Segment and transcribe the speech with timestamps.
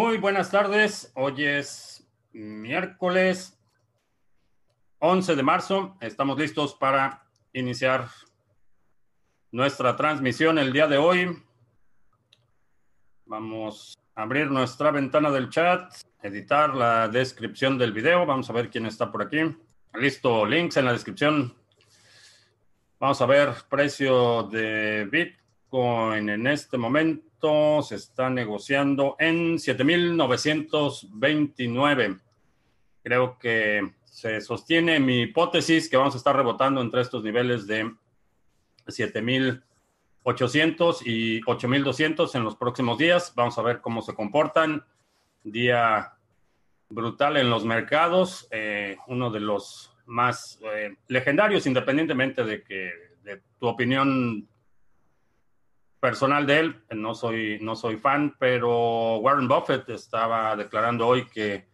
[0.00, 1.10] Muy buenas tardes.
[1.16, 3.58] Hoy es miércoles
[5.00, 5.96] 11 de marzo.
[6.00, 8.06] Estamos listos para iniciar
[9.50, 11.42] nuestra transmisión el día de hoy.
[13.26, 18.24] Vamos a abrir nuestra ventana del chat, editar la descripción del video.
[18.24, 19.40] Vamos a ver quién está por aquí.
[19.94, 21.56] Listo, links en la descripción.
[23.00, 27.27] Vamos a ver precio de Bitcoin en este momento
[27.82, 32.20] se está negociando en 7.929.
[33.02, 37.92] Creo que se sostiene mi hipótesis que vamos a estar rebotando entre estos niveles de
[38.86, 43.32] 7.800 y 8.200 en los próximos días.
[43.36, 44.84] Vamos a ver cómo se comportan.
[45.44, 46.14] Día
[46.88, 52.90] brutal en los mercados, eh, uno de los más eh, legendarios, independientemente de que
[53.22, 54.48] de tu opinión
[56.00, 61.66] personal de él, no soy, no soy fan, pero Warren Buffett estaba declarando hoy que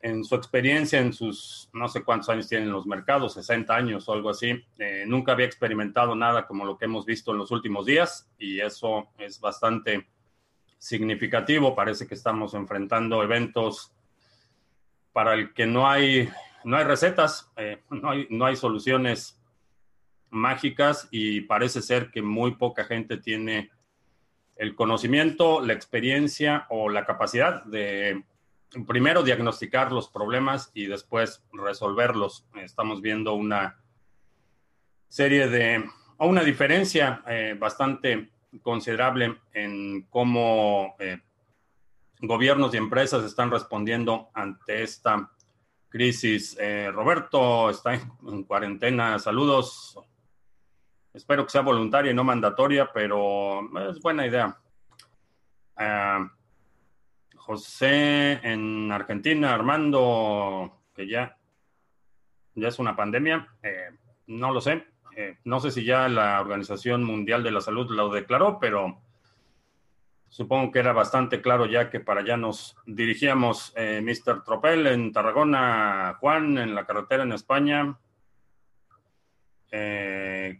[0.00, 4.12] en su experiencia, en sus no sé cuántos años tienen los mercados, 60 años o
[4.12, 7.86] algo así, eh, nunca había experimentado nada como lo que hemos visto en los últimos
[7.86, 10.08] días y eso es bastante
[10.78, 11.76] significativo.
[11.76, 13.92] Parece que estamos enfrentando eventos
[15.12, 16.28] para el que no hay,
[16.64, 19.40] no hay recetas, eh, no, hay, no hay soluciones
[20.32, 23.70] mágicas y parece ser que muy poca gente tiene
[24.56, 28.24] el conocimiento, la experiencia o la capacidad de
[28.86, 32.46] primero diagnosticar los problemas y después resolverlos.
[32.54, 33.78] Estamos viendo una
[35.08, 35.84] serie de,
[36.16, 38.30] o una diferencia eh, bastante
[38.62, 41.20] considerable en cómo eh,
[42.20, 45.30] gobiernos y empresas están respondiendo ante esta
[45.88, 46.56] crisis.
[46.58, 49.18] Eh, Roberto está en cuarentena.
[49.18, 49.98] Saludos.
[51.14, 54.56] Espero que sea voluntaria y no mandatoria, pero es buena idea.
[55.76, 56.30] Ah,
[57.36, 61.36] José en Argentina, Armando, que ya,
[62.54, 63.90] ya es una pandemia, eh,
[64.28, 64.86] no lo sé.
[65.16, 69.02] Eh, no sé si ya la Organización Mundial de la Salud lo declaró, pero
[70.28, 73.74] supongo que era bastante claro ya que para allá nos dirigíamos.
[73.76, 74.42] Eh, Mr.
[74.44, 77.98] Tropel en Tarragona, Juan en la carretera en España.
[79.70, 80.58] Eh,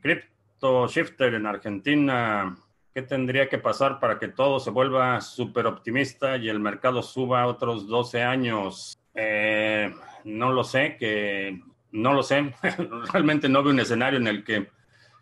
[0.89, 2.57] Shifter en Argentina,
[2.95, 7.47] ¿qué tendría que pasar para que todo se vuelva súper optimista y el mercado suba
[7.47, 8.97] otros 12 años?
[9.15, 9.93] Eh,
[10.25, 12.55] no lo sé, que no lo sé.
[13.13, 14.71] Realmente no veo un escenario en el que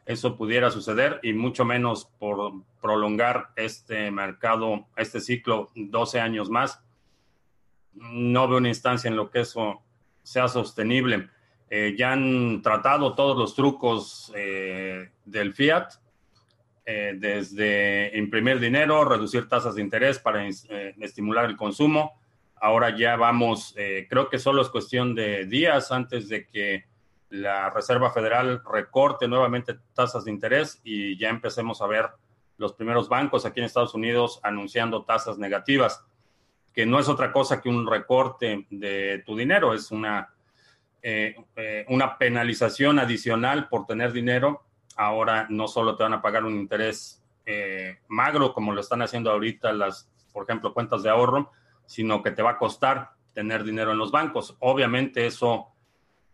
[0.04, 2.52] eso pudiera suceder y mucho menos por
[2.82, 6.82] prolongar este mercado, este ciclo 12 años más.
[7.94, 9.82] No veo una instancia en lo que eso
[10.22, 11.30] sea sostenible.
[11.72, 15.92] Eh, ya han tratado todos los trucos eh, del fiat,
[16.84, 22.20] eh, desde imprimir dinero, reducir tasas de interés para estimular el consumo.
[22.56, 23.74] Ahora ya vamos,
[24.08, 26.84] creo que solo es cuestión de días antes de que
[27.30, 32.10] la Reserva Federal recorte nuevamente tasas de interés y ya empecemos a ver
[32.58, 36.04] los primeros bancos aquí en Estados Unidos anunciando tasas negativas,
[36.74, 40.34] que no es otra cosa que un recorte de tu dinero, es una
[41.02, 44.64] eh, eh, una penalización adicional por tener dinero,
[44.96, 49.30] ahora no solo te van a pagar un interés eh, magro como lo están haciendo
[49.30, 51.52] ahorita las, por ejemplo, cuentas de ahorro,
[51.86, 54.56] sino que te va a costar tener dinero en los bancos.
[54.60, 55.68] Obviamente eso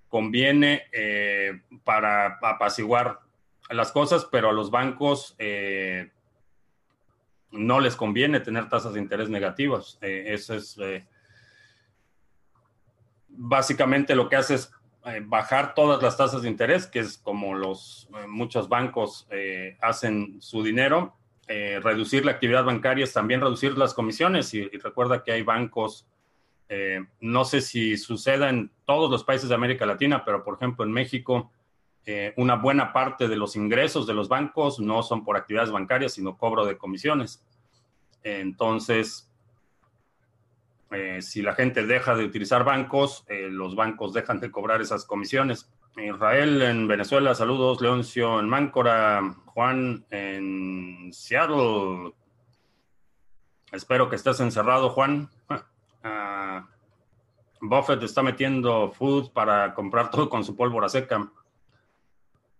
[0.08, 0.84] conviene
[1.84, 3.20] para apaciguar
[3.70, 5.36] las cosas, pero a los bancos
[7.50, 9.98] no les conviene tener tasas de interés negativas.
[10.00, 10.78] eso es
[13.36, 14.72] básicamente lo que hace es
[15.06, 19.76] eh, bajar todas las tasas de interés, que es como los eh, muchos bancos eh,
[19.80, 21.14] hacen su dinero,
[21.48, 26.08] reducir la actividad bancaria es también reducir las comisiones y, recuerda que hay bancos,
[27.20, 30.90] no sé si suceda en todos los países de América Latina, pero por ejemplo en
[30.90, 31.52] México,
[32.34, 36.36] una buena parte de los ingresos de los bancos no son por actividades bancarias, sino
[36.36, 37.46] cobro de comisiones.
[38.24, 39.25] Entonces,
[40.90, 45.04] eh, si la gente deja de utilizar bancos, eh, los bancos dejan de cobrar esas
[45.04, 45.70] comisiones.
[45.96, 47.80] Israel en Venezuela, saludos.
[47.80, 52.12] Leoncio en Máncora, Juan en Seattle.
[53.72, 55.28] Espero que estés encerrado, Juan.
[56.02, 56.68] Ah,
[57.60, 61.30] Buffett está metiendo food para comprar todo con su pólvora seca.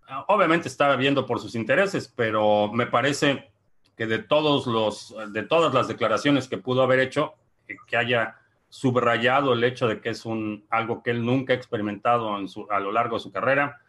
[0.09, 3.51] Ah, obviamente está viendo por sus intereses, pero me parece
[3.97, 7.35] que de todos los, de todas las declaraciones que pudo haber hecho,
[7.67, 8.37] que haya
[8.69, 12.67] subrayado el hecho de que es un, algo que él nunca ha experimentado en su,
[12.71, 13.81] a lo largo de su carrera,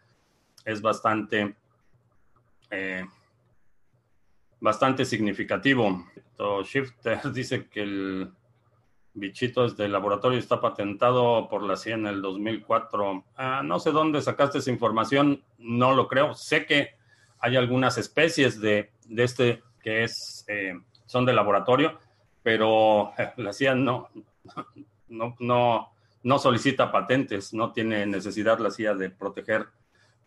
[0.65, 1.55] es bastante,
[2.69, 3.05] eh,
[4.59, 6.05] bastante significativo.
[6.63, 8.31] Shifter dice que el
[9.13, 13.25] bichito es del laboratorio está patentado por la CIA en el 2004.
[13.35, 16.33] Ah, no sé dónde sacaste esa información, no lo creo.
[16.33, 16.95] Sé que
[17.39, 20.73] hay algunas especies de, de este que es, eh,
[21.05, 21.97] son de laboratorio,
[22.47, 24.07] pero la CIA no,
[25.09, 25.91] no, no,
[26.23, 29.67] no solicita patentes, no tiene necesidad la CIA de proteger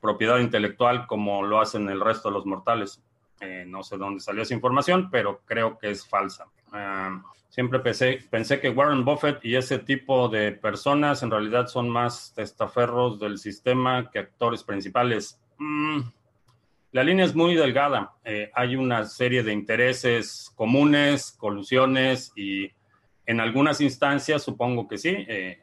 [0.02, 3.02] propiedad intelectual como lo hacen el resto de los mortales.
[3.40, 6.44] Eh, no sé dónde salió esa información, pero creo que es falsa.
[6.72, 11.88] Ah, siempre pensé, pensé que Warren Buffett y ese tipo de personas en realidad son
[11.88, 15.40] más testaferros del sistema que actores principales.
[15.56, 16.00] Mm,
[16.92, 18.14] la línea es muy delgada.
[18.24, 22.70] Eh, hay una serie de intereses comunes, colusiones y
[23.26, 25.14] en algunas instancias supongo que sí.
[25.28, 25.58] Eh,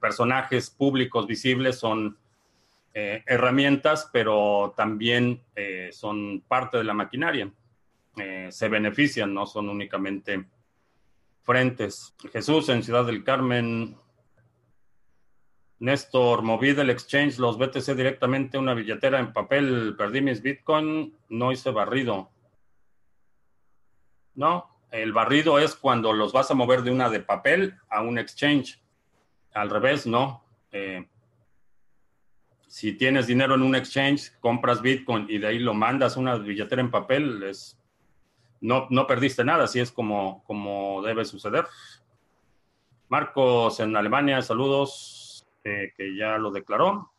[0.00, 2.18] personajes públicos visibles son
[2.98, 7.52] eh, herramientas, pero también eh, son parte de la maquinaria.
[8.16, 10.46] Eh, se benefician, no son únicamente
[11.42, 12.14] frentes.
[12.32, 13.96] Jesús en Ciudad del Carmen.
[15.78, 21.14] Néstor, moví del exchange los BTC directamente a una billetera en papel, perdí mis Bitcoin,
[21.28, 22.30] no hice barrido.
[24.34, 28.18] No, el barrido es cuando los vas a mover de una de papel a un
[28.18, 28.80] exchange.
[29.52, 30.42] Al revés, no
[32.76, 36.36] si tienes dinero en un exchange, compras Bitcoin y de ahí lo mandas a una
[36.36, 37.78] billetera en papel, es,
[38.60, 41.64] no, no perdiste nada, así es como, como debe suceder.
[43.08, 45.15] Marcos en Alemania, saludos,
[45.66, 47.10] eh, que ya lo declaró.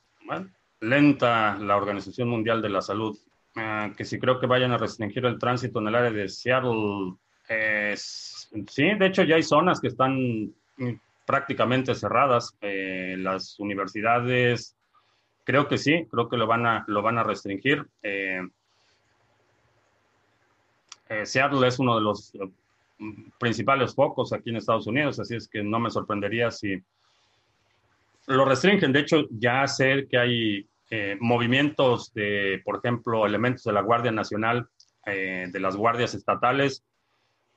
[0.79, 3.17] lenta la Organización Mundial de la Salud,
[3.55, 7.15] ah, que si creo que vayan a restringir el tránsito en el área de Seattle.
[8.67, 10.53] sí, de hecho ya hay zonas que están
[11.25, 12.55] prácticamente cerradas.
[12.61, 14.77] Eh, las universidades
[15.47, 17.87] Creo que sí, creo que lo van a, lo van a restringir.
[18.03, 18.41] Eh,
[21.07, 22.51] eh, Seattle es uno de los eh,
[23.39, 26.83] principales focos aquí en Estados Unidos, así es que no me sorprendería si
[28.27, 28.93] lo restringen.
[28.93, 30.69] De hecho, ya sé que hay
[31.19, 34.69] movimientos de, por ejemplo, elementos de la Guardia Nacional,
[35.05, 36.85] de las guardias estatales.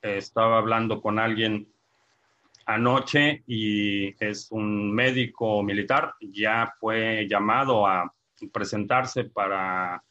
[0.01, 1.71] estaba hablando con alguien
[2.65, 8.13] anoche y es un médico militar, ya fue llamado a
[8.51, 10.03] presentarse para,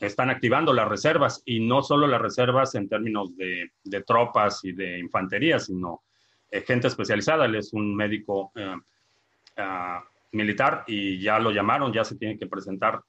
[0.00, 3.70] están activando las reservas y no solo las reservas en términos de,
[4.06, 6.02] tropas y de infantería, sino
[6.50, 7.46] eh, gente especializada.
[7.46, 8.52] Él es un médico
[9.60, 10.00] eh,
[10.32, 13.00] militar y ya lo llamaron, ya se tiene que presentar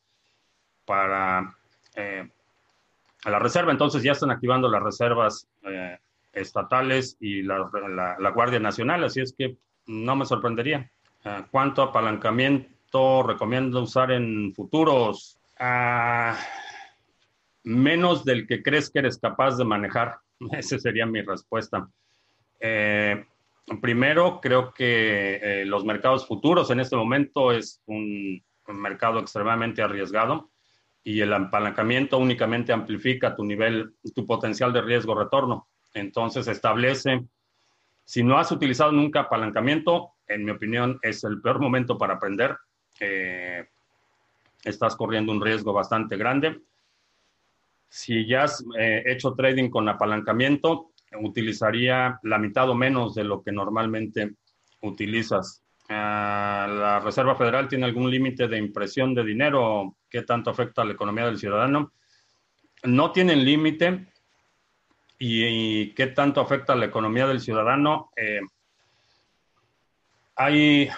[0.85, 1.55] para
[1.95, 2.29] eh,
[3.25, 3.71] la reserva.
[3.71, 5.47] Entonces ya están activando las reservas
[6.33, 7.69] estatales y la,
[8.33, 9.57] Guardia Nacional, así es que
[9.87, 10.89] no me sorprendería.
[11.51, 15.37] ¿Cuánto apalancamiento recomiendo usar en futuros?
[15.59, 16.35] Ah,
[17.63, 20.17] menos del que crees que eres capaz de manejar.
[20.51, 21.87] Esa sería mi respuesta.
[22.59, 23.25] Eh,
[23.79, 30.49] primero, creo que eh, los mercados futuros en este momento es un, mercado extremadamente arriesgado
[31.03, 35.67] y el apalancamiento únicamente amplifica tu nivel, tu potencial de riesgo-retorno.
[35.93, 37.25] Entonces establece,
[38.05, 42.55] si no has utilizado nunca apalancamiento, en mi opinión es el peor momento para aprender.
[42.99, 43.67] Eh,
[44.63, 46.61] estás corriendo un riesgo bastante grande.
[47.89, 53.41] Si ya has eh, hecho trading con apalancamiento, utilizaría la mitad o menos de lo
[53.41, 54.35] que normalmente
[54.81, 55.63] utilizas.
[55.89, 59.97] Ah, ¿La Reserva Federal tiene algún límite de impresión de dinero?
[60.09, 61.91] ¿Qué tanto afecta a la economía del ciudadano?
[62.83, 64.07] No tienen límite,
[65.23, 68.09] y, qué tanto afecta a la economía del ciudadano.
[68.15, 68.41] Eh,
[70.35, 70.89] hay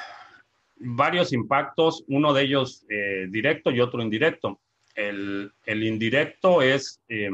[0.78, 4.62] varios impactos, uno de ellos eh, directo y otro indirecto.
[4.96, 7.32] El, indirecto es eh,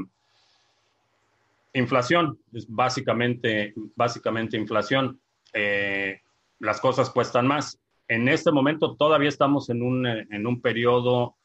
[1.73, 5.19] inflación, es básicamente, básicamente inflación.
[6.59, 7.79] las cosas cuestan más.
[8.07, 11.37] En este momento todavía estamos en un, en un periodo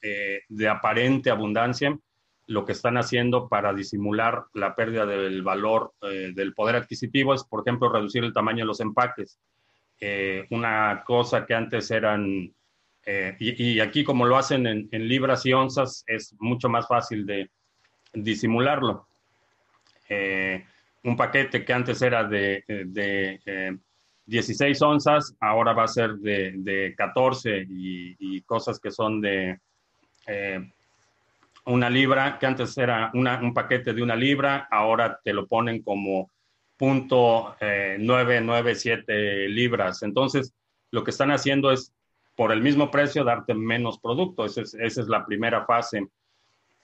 [0.48, 1.98] de aparente abundancia
[2.46, 7.44] lo que están haciendo para disimular la pérdida del valor eh, del poder adquisitivo es,
[7.44, 9.38] por ejemplo, reducir el tamaño de los empaques.
[10.00, 12.52] Eh, una cosa que antes eran,
[13.06, 17.50] eh, y, aquí como lo hacen en, libras y onzas, es mucho más fácil de
[18.12, 19.06] disimularlo.
[20.08, 23.78] Un paquete que antes era de, de
[24.26, 29.58] 16 onzas, ahora va a ser de, de 14 y, cosas que son de
[31.66, 36.30] una libra, que antes era un paquete de una libra, ahora te lo ponen como
[36.76, 40.02] punto eh, 997 libras.
[40.02, 40.52] Entonces,
[40.90, 41.92] lo que están haciendo es,
[42.36, 44.44] por el mismo precio, darte menos producto.
[44.44, 46.08] Esa es, esa es la primera fase.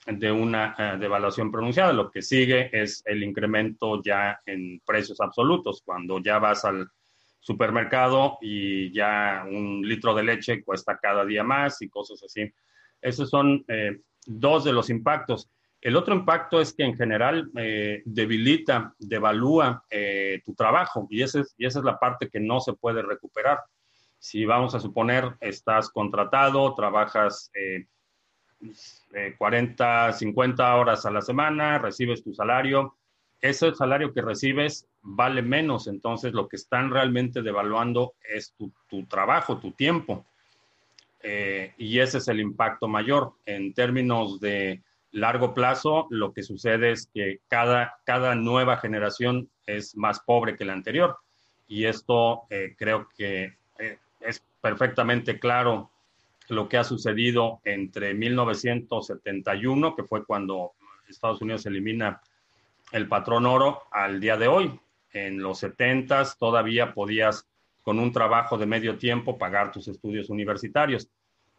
[0.07, 1.93] De una eh, devaluación pronunciada.
[1.93, 6.89] Lo que sigue es el incremento ya en precios absolutos, cuando ya vas al
[7.39, 12.51] supermercado y ya un litro de leche cuesta cada día más y cosas así.
[13.01, 15.49] Esos son eh, dos de los impactos.
[15.81, 19.83] El otro impacto es que en general eh, debilita, devalúa
[20.45, 23.61] tu trabajo y, ese y esa es la parte que no se puede recuperar.
[24.19, 27.51] Si vamos a suponer, estás contratado, trabajas
[29.39, 32.97] 40, 50 horas a la semana, recibes tu salario.
[33.41, 39.59] Ese salario que recibes vale menos, entonces lo que están realmente devaluando es tu, trabajo,
[39.59, 40.27] tu tiempo.
[41.23, 43.33] Eh, y ese es el impacto mayor.
[43.47, 49.97] En términos de largo plazo, lo que sucede es que cada, cada nueva generación es
[49.97, 51.19] más pobre que la anterior.
[51.67, 55.90] Y esto eh, creo que eh, es perfectamente claro
[56.51, 60.73] lo que ha sucedido entre 1971, que fue cuando
[61.09, 62.21] Estados Unidos elimina
[62.93, 64.81] el patrón oro, al día de hoy.
[65.13, 67.47] En los 70 todavía podías,
[67.83, 71.09] con un trabajo de medio tiempo, pagar tus estudios universitarios.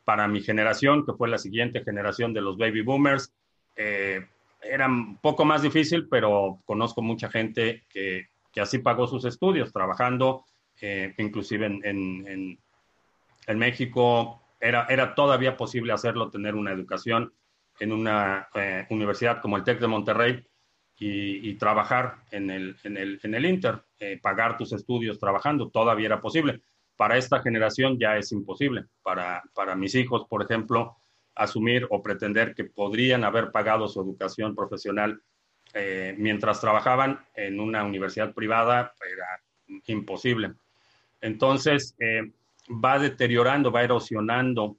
[0.03, 3.33] Para mi generación, que fue la siguiente generación de los baby boomers,
[3.75, 4.25] eh,
[4.61, 10.45] era un poco más difícil, pero conozco mucha gente que, así pagó sus estudios, trabajando,
[10.81, 12.59] eh, inclusive en, en,
[13.47, 17.33] en México era, todavía posible hacerlo, tener una educación
[17.79, 20.47] en una eh, universidad como el TEC de Monterrey
[21.03, 26.05] y, trabajar en el, en el, en el Inter, eh, pagar tus estudios trabajando, todavía
[26.05, 26.61] era posible.
[26.95, 28.85] Para esta generación ya es imposible.
[29.01, 30.97] Para, para mis hijos, por ejemplo,
[31.33, 35.19] asumir o pretender que podrían haber pagado su educación profesional
[35.73, 39.41] eh, mientras trabajaban en una universidad privada era
[39.87, 40.53] imposible.
[41.19, 41.95] Entonces,
[42.71, 44.77] va deteriorando, va erosionando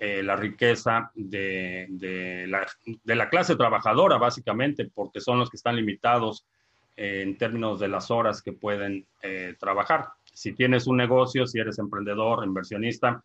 [0.00, 2.46] eh, la riqueza de,
[3.04, 6.44] la, clase trabajadora, básicamente, porque son los que están limitados
[6.96, 10.08] eh, en términos de las horas que pueden eh, trabajar.
[10.32, 13.22] Si tienes un negocio, si eres emprendedor, inversionista,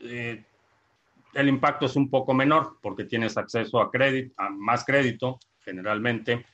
[0.00, 6.44] el impacto es un poco menor porque tienes acceso a crédito, a más crédito, generalmente,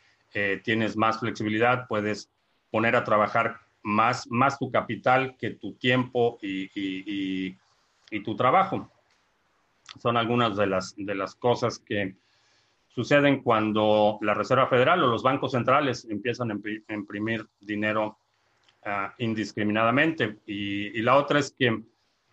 [0.65, 2.31] tienes más flexibilidad, puedes
[2.71, 7.57] poner a trabajar más, más tu capital que tu tiempo y,
[8.25, 8.90] tu trabajo.
[10.00, 12.16] Son algunas de las, de las cosas que
[12.88, 18.19] suceden cuando la Reserva Federal o los bancos centrales empiezan a imprimir dinero
[18.85, 20.38] ah, indiscriminadamente.
[20.47, 21.81] Y, la otra es que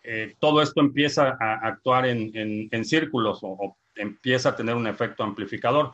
[0.03, 5.93] eh, todo esto empieza a actuar en, círculos o, empieza a tener un efecto amplificador.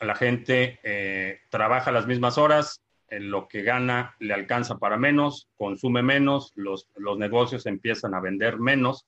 [0.00, 2.82] La gente eh, trabaja las mismas horas,
[3.20, 8.58] lo que gana le alcanza para menos, consume menos, los, los negocios empiezan a vender
[8.58, 9.06] menos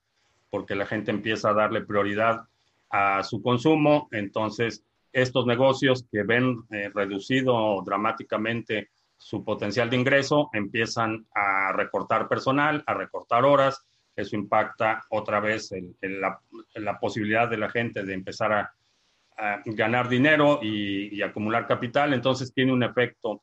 [0.50, 2.44] porque la gente empieza a darle prioridad
[2.90, 4.08] a su consumo.
[4.12, 12.28] Entonces, estos negocios que ven eh, reducido dramáticamente su potencial de ingreso empiezan a recortar
[12.28, 13.84] personal, a recortar horas.
[14.14, 18.72] Eso impacta otra vez en, la, posibilidad de la gente de empezar a,
[19.64, 22.12] ganar dinero y, y, acumular capital.
[22.14, 23.42] Entonces tiene un efecto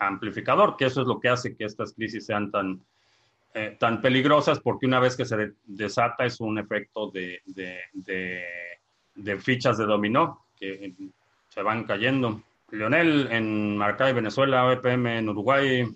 [0.00, 2.80] amplificador, que eso es lo que hace que estas crisis sean tan,
[3.54, 9.78] eh, tan peligrosas, porque una vez que se desata es un efecto de, de, fichas
[9.78, 10.94] de dominó que
[11.48, 12.42] se van cayendo.
[12.70, 15.86] Leonel en Maracay, Venezuela, OPM en Uruguay,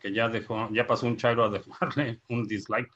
[0.00, 2.90] que ya dejó, ya pasó un chairo a dejarle un dislike.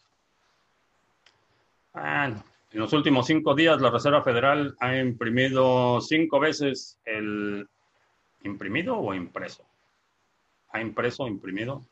[1.94, 7.66] en los últimos cinco días, la Reserva Federal ha imprimido cinco veces el
[8.44, 9.67] imprimido o impreso
[10.70, 11.84] ha impreso, imprimido,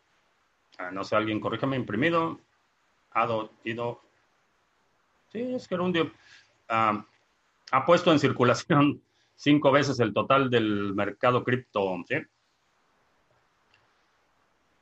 [0.78, 2.40] ah, no sé, alguien corríjame, imprimido,
[3.12, 4.00] ha ido,
[5.32, 6.12] sí, es que era un
[6.68, 7.04] ah,
[7.72, 9.02] ha puesto en circulación
[9.36, 12.16] cinco veces el total del mercado cripto, ¿sí?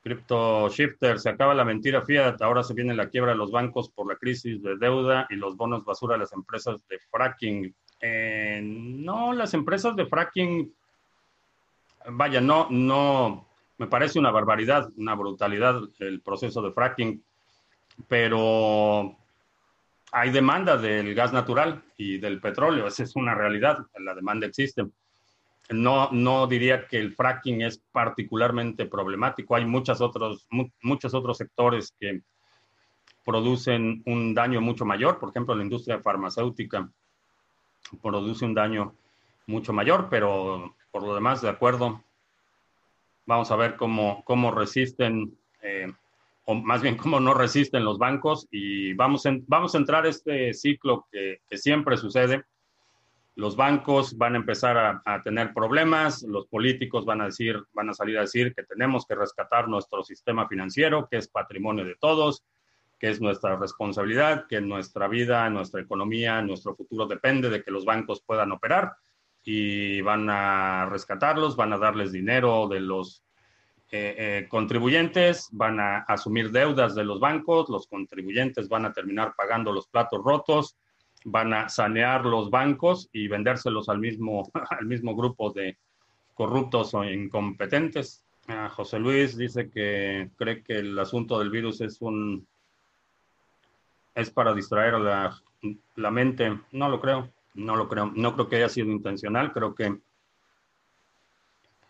[0.05, 3.89] Crypto Shifter, se acaba la mentira Fiat, ahora se viene la quiebra de los bancos
[3.89, 7.73] por la crisis de deuda y los bonos basura de las empresas de fracking.
[7.99, 10.71] Eh, no, las empresas de fracking,
[12.11, 17.23] vaya, no, no, me parece una barbaridad, una brutalidad el proceso de fracking,
[18.07, 19.15] pero
[20.11, 24.85] hay demanda del gas natural y del petróleo, esa es una realidad, la demanda existe.
[25.69, 30.47] No, no diría que el fracking es particularmente problemático, hay muchos otros,
[30.81, 32.21] muchos otros sectores que
[33.25, 36.87] producen un daño mucho mayor, por ejemplo, la industria farmacéutica
[38.01, 38.95] produce un daño
[39.47, 42.04] mucho mayor, pero por lo demás, de acuerdo,
[43.25, 45.91] Vamos a ver cómo, cómo resisten, eh,
[46.45, 51.07] o más bien cómo no resisten los bancos y vamos, vamos a entrar este ciclo
[51.11, 52.43] que, siempre sucede,
[53.35, 57.89] los bancos van a empezar a, a, tener problemas, los políticos van a decir, van
[57.89, 61.95] a salir a decir que tenemos que rescatar nuestro sistema financiero, que es patrimonio de
[61.95, 62.45] todos,
[62.99, 67.85] que es nuestra responsabilidad, que nuestra vida, nuestra economía, nuestro futuro depende de que los
[67.85, 68.93] bancos puedan operar
[69.45, 73.23] y van a rescatarlos, van a darles dinero de los
[73.91, 79.35] eh, eh, contribuyentes, van a asumir deudas de los bancos, los contribuyentes van a terminar
[79.37, 80.75] pagando los platos rotos,
[81.23, 85.77] van a sanear los bancos y vendérselos al mismo, al mismo grupo de
[86.33, 88.23] corruptos o incompetentes.
[88.47, 92.47] Ah, José Luis dice que cree que el asunto del virus es un
[94.15, 95.39] es para distraer la,
[95.95, 96.59] la mente.
[96.71, 98.11] No lo creo, no lo creo.
[98.15, 99.51] No creo que haya sido intencional.
[99.51, 99.97] Creo que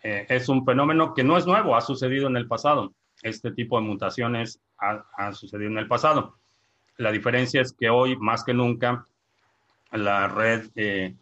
[0.04, 2.94] eh, es un fenómeno que no es nuevo, ha sucedido en el pasado.
[3.22, 6.36] Este tipo de mutaciones ha, sucedido en el pasado.
[6.98, 9.06] La diferencia es que hoy, más que nunca,
[9.92, 11.16] la red eh,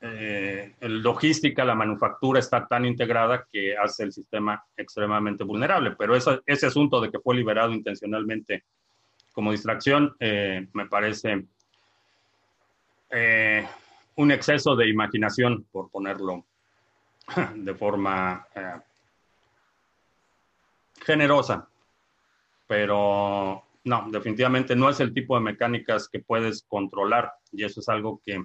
[0.00, 5.92] eh, logística, la manufactura está tan integrada que hace el sistema extremadamente vulnerable.
[5.96, 8.64] Pero ese asunto de que fue liberado intencionalmente
[9.36, 11.46] como distracción eh, me parece
[13.18, 13.66] eh,
[14.16, 16.44] un exceso de imaginación, por ponerlo
[17.54, 18.76] de forma eh,
[21.02, 21.66] generosa.
[22.66, 27.88] Pero no, definitivamente no es el tipo de mecánicas que puedes controlar y eso es
[27.88, 28.44] algo que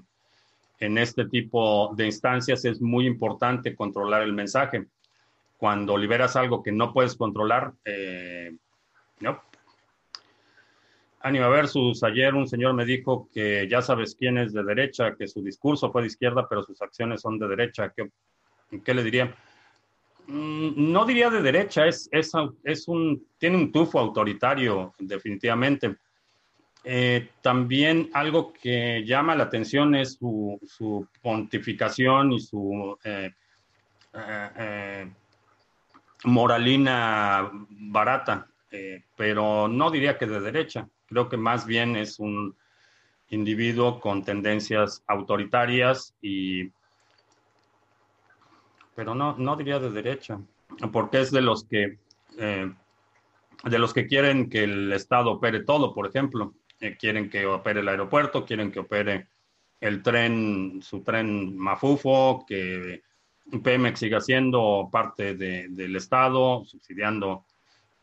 [0.80, 4.88] en este tipo de instancias es muy importante controlar el mensaje.
[5.58, 7.74] Cuando liberas algo que no puedes controlar,
[9.20, 9.42] no,
[11.24, 15.28] Anima Versus, ayer un señor me dijo que ya sabes quién es de derecha, que
[15.28, 17.94] su discurso fue de izquierda, pero sus acciones son de derecha.
[17.96, 18.10] ¿Qué,
[18.84, 19.36] qué le diría?
[20.28, 22.10] Mm, no diría de derecha, es,
[22.88, 25.98] un, tiene un tufo autoritario, definitivamente.
[26.84, 33.31] Eh, también algo que llama la atención es su, pontificación y su eh,
[34.14, 35.12] eh,
[36.24, 38.48] moralina barata,
[39.18, 40.88] pero no diría que de derecha.
[41.12, 42.56] Creo que más bien es un
[43.28, 46.72] individuo con tendencias autoritarias y
[48.96, 50.40] pero no, no diría de derecha,
[50.94, 52.00] porque es de los que
[52.38, 52.72] eh,
[53.66, 57.82] de los que quieren que el Estado opere todo, por ejemplo, eh, quieren que opere
[57.82, 59.28] el aeropuerto, quieren que opere
[59.82, 63.04] el tren, su tren Mafufo, que
[63.62, 67.44] Pemex siga siendo parte del Estado, subsidiando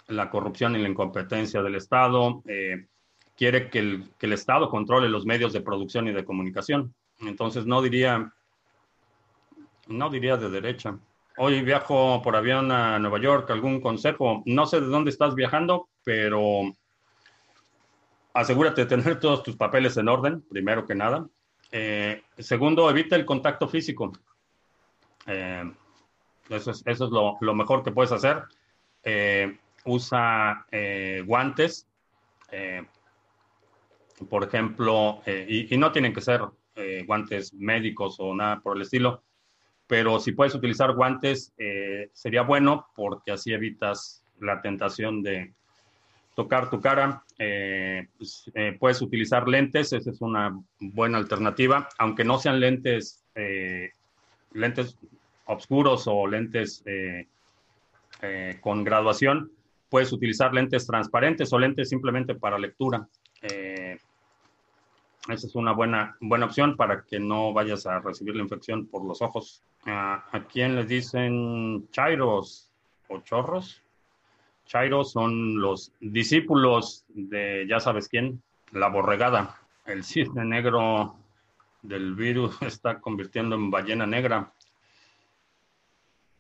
[0.08, 2.42] la corrupción y la incompetencia del Estado.
[2.46, 2.86] Eh,
[3.38, 6.92] quiere que el, que el Estado controle los medios de producción y de comunicación.
[7.20, 8.32] Entonces no diría,
[9.86, 10.98] no diría de derecha.
[11.36, 14.42] Hoy viajo por avión a Nueva York, ¿algún consejo?
[14.44, 16.62] No sé de dónde estás viajando, pero
[18.34, 21.28] asegúrate de tener todos tus papeles en orden, primero que nada.
[21.70, 24.12] Eh, segundo, evita el contacto físico.
[25.26, 25.72] Eh,
[26.48, 28.42] eso es, eso es lo, lo, mejor que puedes hacer.
[29.04, 30.66] Eh, usa
[31.24, 31.86] guantes
[34.26, 36.42] por ejemplo, eh, y, no tienen que ser
[36.74, 39.22] eh, guantes médicos o nada por el estilo,
[39.86, 45.52] pero si puedes utilizar guantes eh, sería bueno porque así evitas la tentación de
[46.34, 47.24] tocar tu cara.
[47.36, 53.24] Pues, puedes utilizar lentes, esa es una buena alternativa, aunque no sean lentes,
[54.52, 54.96] lentes
[55.46, 56.84] oscuros o lentes
[58.60, 59.50] con graduación.
[59.88, 63.08] Puedes utilizar lentes transparentes o lentes simplemente para lectura.
[65.28, 69.04] Esa es una buena, buena opción para que no vayas a recibir la infección por
[69.04, 69.62] los ojos.
[69.84, 72.70] ¿A, quién les dicen chairos
[73.08, 73.82] o chorros?
[74.64, 79.58] Chairos son los discípulos de ya sabes quién, la borregada.
[79.84, 81.14] El cisne negro
[81.82, 84.52] del virus está convirtiendo en ballena negra.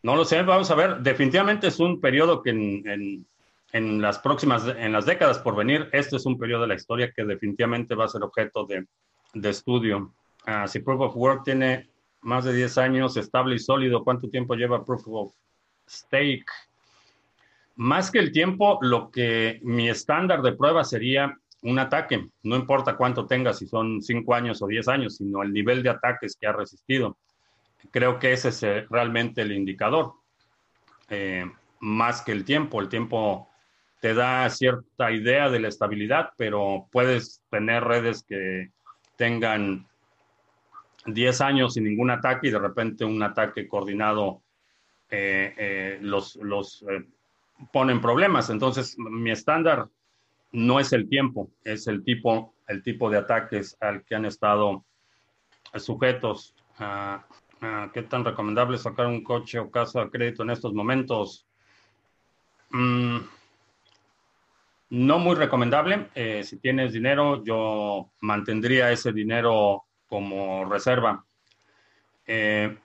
[0.02, 1.00] No lo sé, vamos a ver.
[1.00, 3.26] Definitivamente es un periodo que en
[3.72, 7.24] las próximas, en las décadas por venir, este es un periodo de la historia que
[7.24, 8.86] definitivamente va a ser objeto de,
[9.34, 10.14] de estudio.
[10.46, 11.90] Uh, si Proof of Work tiene
[12.22, 15.32] más de 10 años estable y sólido, ¿cuánto tiempo lleva Proof of
[15.88, 16.46] Stake?
[17.76, 22.28] Más que el tiempo, lo que mi estándar de prueba sería un ataque.
[22.42, 25.90] No importa cuánto tenga, si son 5 años o 10 años, sino el nivel de
[25.90, 27.18] ataques que ha resistido.
[27.90, 30.14] Creo que ese es eh, realmente el indicador.
[31.08, 31.44] Eh,
[31.80, 32.80] más que el tiempo.
[32.80, 33.47] El tiempo
[34.00, 38.70] te da cierta idea de la estabilidad, pero puedes tener redes que
[39.16, 39.86] tengan
[41.06, 44.42] 10 años sin ningún ataque y de repente un ataque coordinado
[45.10, 47.06] eh, eh, los, los eh,
[47.72, 48.50] pone en problemas.
[48.50, 49.88] Entonces, mi estándar
[50.52, 54.84] no es el tiempo, es el tipo, el tipo de ataques al que han estado
[55.74, 56.54] sujetos.
[56.78, 57.26] Ah,
[57.62, 61.46] ah, ¿Qué tan recomendable sacar un coche o casa de crédito en estos momentos?
[62.70, 63.18] Mm,
[64.90, 66.08] no muy recomendable.
[66.14, 71.24] Eh, si tienes dinero, yo mantendría ese dinero como reserva.
[72.26, 72.76] Eh,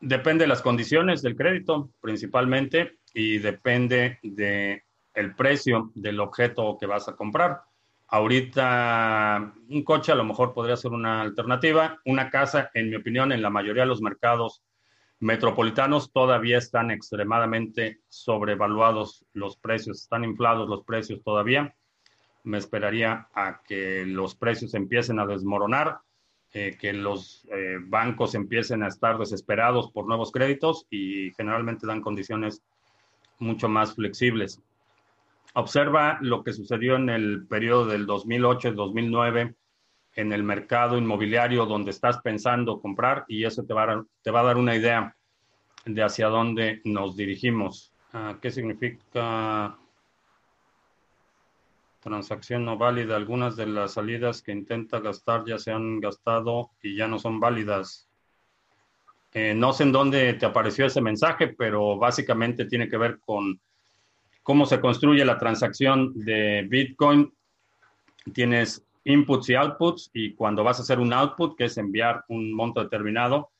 [0.00, 4.82] depende de las condiciones del crédito, principalmente, y depende de
[5.14, 7.62] el precio del objeto que vas a comprar.
[8.08, 11.98] Ahorita un coche a lo mejor podría ser una alternativa.
[12.04, 14.62] Una casa, en mi opinión, en la mayoría de los mercados
[15.22, 21.76] metropolitanos todavía están extremadamente sobrevaluados los precios, están inflados los precios todavía.
[22.42, 25.98] Me esperaría a que los precios empiecen a desmoronar,
[26.52, 32.00] eh, que los eh, bancos empiecen a estar desesperados por nuevos créditos y generalmente dan
[32.00, 32.64] condiciones
[33.38, 34.60] mucho más flexibles.
[35.54, 39.54] Observa lo que sucedió en el periodo del 2008-2009
[40.14, 44.40] en el mercado inmobiliario donde estás pensando comprar y eso te va a, te va
[44.40, 45.16] a dar una idea
[45.84, 47.92] de hacia dónde nos dirigimos.
[48.12, 49.76] Ah, ¿Qué significa
[52.00, 53.16] transacción no válida?
[53.16, 57.40] Algunas de las salidas que intenta gastar ya se han gastado y ya no son
[57.40, 58.08] válidas.
[59.34, 63.58] Eh, no sé en dónde te apareció ese mensaje, pero básicamente tiene que ver con
[64.42, 67.32] cómo se construye la transacción de Bitcoin.
[68.34, 72.52] Tienes inputs y outputs y cuando vas a hacer un output, que es enviar un
[72.52, 73.50] monto determinado,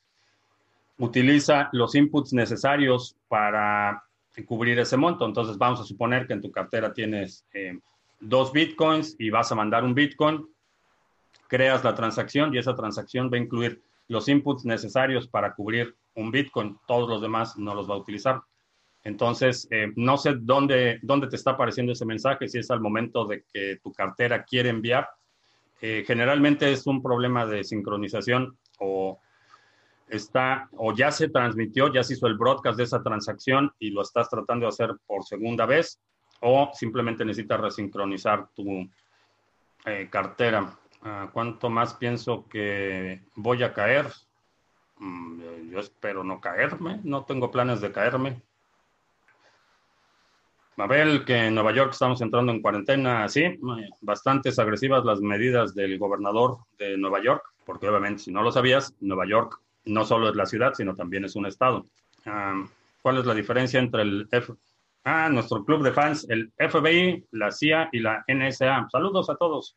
[0.99, 4.05] utiliza los inputs necesarios para
[4.47, 5.27] cubrir ese monto.
[5.27, 7.79] Entonces vamos a suponer que en tu cartera tienes eh,
[8.21, 10.47] dos bitcoins y vas a mandar un bitcoin,
[11.49, 16.31] creas la transacción y esa transacción va a incluir los inputs necesarios para cubrir un
[16.31, 16.79] bitcoin.
[16.87, 18.41] Todos los demás no los va a utilizar.
[19.05, 23.25] Entonces, eh, no sé dónde, dónde te está apareciendo ese mensaje, si es al momento
[23.25, 25.09] de que tu cartera quiere enviar.
[25.85, 29.19] Eh, generalmente es un problema de sincronización o
[30.09, 34.03] está o ya se transmitió, ya se hizo el broadcast de esa transacción y lo
[34.03, 36.01] estás tratando de hacer por segunda vez
[36.41, 38.89] o simplemente necesitas resincronizar tu
[39.85, 40.79] eh, cartera.
[41.03, 44.07] Ah, ¿Cuánto más pienso que voy a caer?
[44.99, 48.41] Mm, yo espero no caerme, no tengo planes de caerme.
[50.77, 53.59] Mabel, que en Nueva York estamos entrando en cuarentena, sí,
[54.01, 58.95] bastantes agresivas las medidas del gobernador de Nueva York, porque obviamente si no lo sabías,
[59.01, 61.87] Nueva York no solo es la ciudad, sino también es un estado.
[63.03, 64.55] ¿Cuál es la diferencia entre el F
[65.05, 68.89] ah, nuestro club de fans, el FBI, la CIA y la NSA?
[68.91, 69.77] Saludos a todos.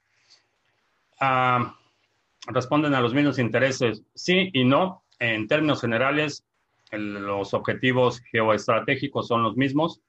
[2.48, 5.04] responden a los mismos intereses, sí y no.
[5.20, 6.46] En términos generales,
[6.92, 10.02] los objetivos geoestratégicos son los mismos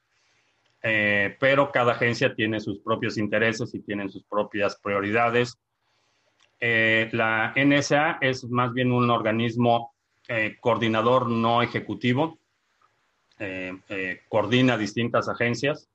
[0.83, 5.59] eh, pero cada agencia tiene sus propios intereses y tienen sus propias prioridades.
[6.61, 9.95] Eh, la NSA es más bien un organismo
[10.29, 12.39] eh, coordinador no ejecutivo,
[14.31, 15.91] coordina distintas agencias,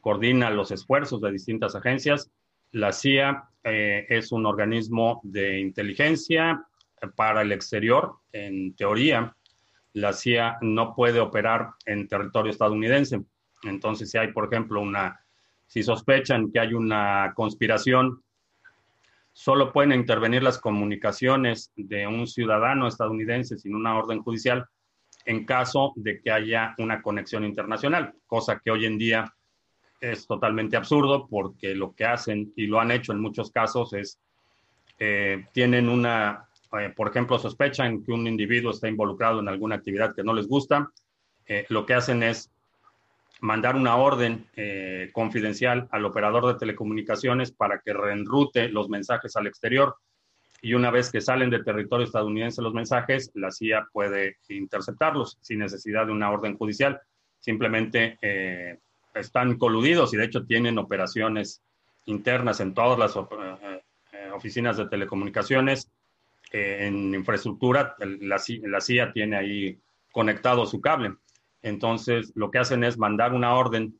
[0.00, 2.30] coordina los esfuerzos de distintas agencias.
[2.70, 6.64] La CIA es un organismo de inteligencia
[7.16, 9.34] para el exterior, en teoría.
[9.94, 13.24] La CIA no puede operar en territorio estadounidense
[13.62, 15.20] entonces, si hay, por ejemplo, una,
[15.66, 18.22] si sospechan que hay una conspiración,
[19.32, 24.66] solo pueden intervenir las comunicaciones de un ciudadano estadounidense sin una orden judicial
[25.26, 29.32] en caso de que haya una conexión internacional, cosa que hoy en día
[30.00, 34.18] es totalmente absurdo porque lo que hacen y lo han hecho en muchos casos es,
[34.98, 36.48] eh, tienen una,
[36.80, 40.48] eh, por ejemplo, sospechan que un individuo está involucrado en alguna actividad que no les
[40.48, 40.90] gusta,
[41.46, 42.50] eh, lo que hacen es
[43.40, 49.46] mandar una orden eh, confidencial al operador de telecomunicaciones para que reenrute los mensajes al
[49.46, 49.96] exterior.
[50.60, 55.60] Y una vez que salen del territorio estadounidense los mensajes, la CIA puede interceptarlos sin
[55.60, 57.00] necesidad de una orden judicial.
[57.38, 58.78] Simplemente eh,
[59.14, 61.62] están coludidos y de hecho tienen operaciones
[62.06, 65.90] internas en todas las eh, oficinas de telecomunicaciones.
[66.50, 69.78] en infraestructura, la CIA tiene ahí
[70.10, 71.14] conectado su cable.
[71.62, 73.98] Entonces, lo que hacen es mandar una orden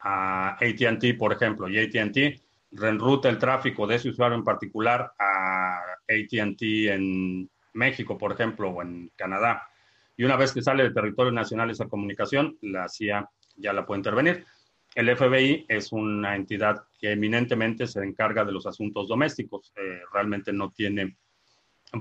[0.00, 2.40] a ATT, por ejemplo, y ATT
[2.72, 5.78] reenruta el tráfico de ese usuario en particular a
[6.08, 9.68] ATT en México, por ejemplo, o en Canadá.
[10.16, 14.00] Y una vez que sale del territorio nacional esa comunicación, la CIA ya la puede
[14.00, 14.44] intervenir.
[14.94, 19.72] El FBI es una entidad que eminentemente se encarga de los asuntos domésticos.
[19.76, 21.16] Eh, realmente no tiene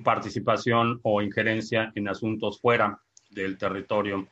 [0.03, 2.99] participación o injerencia en asuntos fuera
[3.29, 4.27] del territorio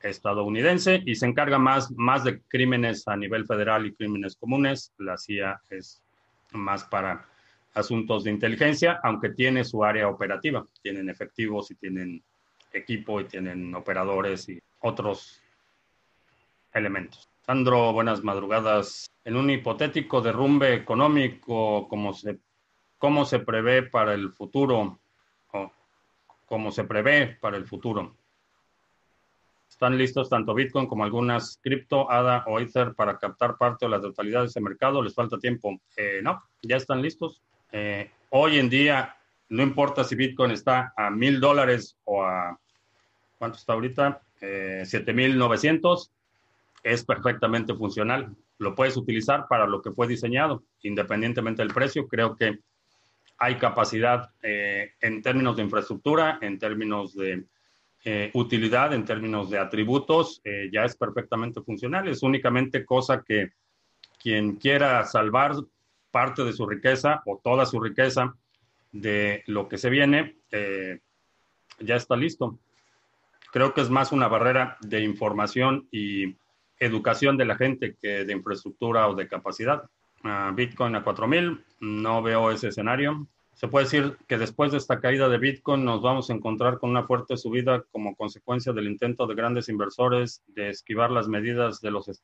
[0.00, 4.92] estadounidense y se encarga más, más de crímenes a nivel federal y crímenes comunes.
[4.98, 6.02] La CIA es
[6.52, 7.26] más para
[7.74, 10.66] asuntos de inteligencia, aunque tiene su área operativa.
[10.82, 12.22] Tienen efectivos y tienen
[12.72, 15.40] equipo y tienen operadores y otros
[16.72, 17.28] elementos.
[17.42, 19.10] Sandro, buenas madrugadas.
[19.24, 22.38] En un hipotético derrumbe económico, ¿cómo se,
[22.98, 24.98] cómo se prevé para el futuro?
[25.52, 25.72] O
[26.46, 28.16] ¿Cómo se prevé para el futuro?
[29.76, 34.00] ¿Están listos tanto Bitcoin como algunas cripto, ADA o Ether para captar parte o la
[34.00, 35.02] totalidad de ese mercado?
[35.02, 35.78] ¿Les falta tiempo?
[35.98, 37.42] Eh, no, ya están listos.
[37.72, 39.14] Eh, hoy en día,
[39.50, 42.58] no importa si Bitcoin está a mil dólares o a,
[43.36, 44.22] ¿cuánto está ahorita?
[44.40, 46.10] Eh, 7,900,
[46.82, 48.34] es perfectamente funcional.
[48.56, 52.08] Lo puedes utilizar para lo que fue diseñado, independientemente del precio.
[52.08, 52.60] Creo que
[53.36, 57.44] hay capacidad eh, en términos de infraestructura, en términos de
[58.08, 60.40] eh, utilidad, en términos de atributos,
[60.70, 62.06] ya es perfectamente funcional.
[62.06, 63.50] Es únicamente cosa que
[64.22, 65.56] quien quiera salvar
[66.10, 68.34] parte de su riqueza o toda su riqueza
[68.90, 71.00] de lo que se viene, eh,
[71.80, 72.58] ya está listo.
[73.52, 76.36] Creo que es más una barrera de información y
[76.78, 79.82] educación de la gente que de infraestructura o de capacidad.
[80.54, 83.28] Bitcoin a 4000, no veo ese escenario.
[83.56, 86.90] Se puede decir que después de esta caída de Bitcoin nos vamos a encontrar con
[86.90, 91.90] una fuerte subida como consecuencia del intento de grandes inversores de esquivar las medidas de
[91.90, 92.22] los,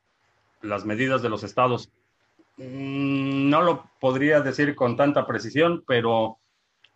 [0.60, 1.90] las medidas de los estados.
[2.58, 6.36] Mm, no lo podría decir con tanta precisión, pero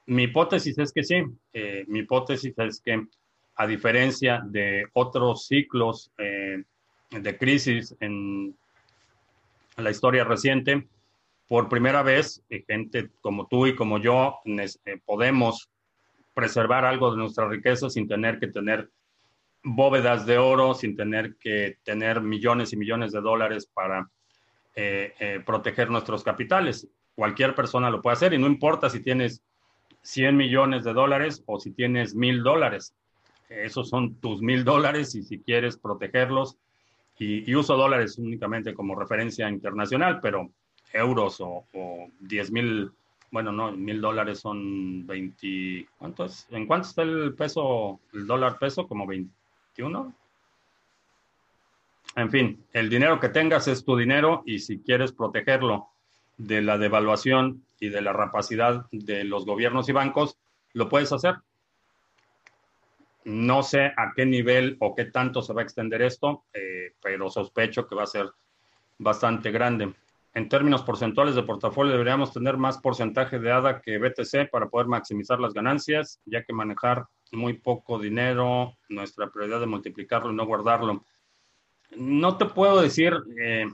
[0.05, 1.23] mi hipótesis es que sí.
[1.55, 3.07] Eh, mi hipótesis es que,
[3.55, 6.63] a diferencia de otros ciclos eh,
[7.11, 8.55] de crisis en
[9.79, 10.87] la historia reciente,
[11.49, 14.41] por primera vez, eh, gente como tú y como yo
[15.05, 15.69] podemos
[16.35, 18.91] preservar algo de nuestra riqueza sin tener que tener
[19.63, 24.09] bóvedas de oro, sin tener que tener millones y millones de dólares para
[24.75, 26.87] eh, eh, proteger nuestros capitales.
[27.15, 29.43] Cualquier persona lo puede hacer y no importa si tienes
[30.03, 32.95] 100 millones de dólares o si tienes mil dólares.
[33.49, 36.59] Esos son tus mil dólares y si quieres protegerlos,
[37.19, 40.51] y, uso dólares únicamente como referencia internacional, pero
[40.93, 42.93] euros o, o 10 mil,
[43.31, 46.47] bueno, no, mil dólares son 20, ¿cuánto es?
[46.51, 48.87] ¿En cuánto está el peso, el dólar peso?
[48.87, 50.15] Como 21.
[52.17, 55.89] En fin, el dinero que tengas es tu dinero y si quieres protegerlo
[56.39, 60.39] de la devaluación y de la rapacidad de los gobiernos y bancos,
[60.73, 61.37] lo puedes hacer.
[63.25, 67.29] No sé a qué nivel o qué tanto se va a extender esto, eh, pero
[67.29, 68.31] sospecho que va a ser
[68.99, 69.93] bastante grande.
[70.37, 74.87] En términos porcentuales de portafolio, deberíamos tener más porcentaje de ADA que BTC para poder
[74.87, 80.45] maximizar las ganancias, ya que manejar muy poco dinero, nuestra prioridad de multiplicarlo y no
[80.45, 81.03] guardarlo
[81.95, 83.67] no te puedo decir, eh,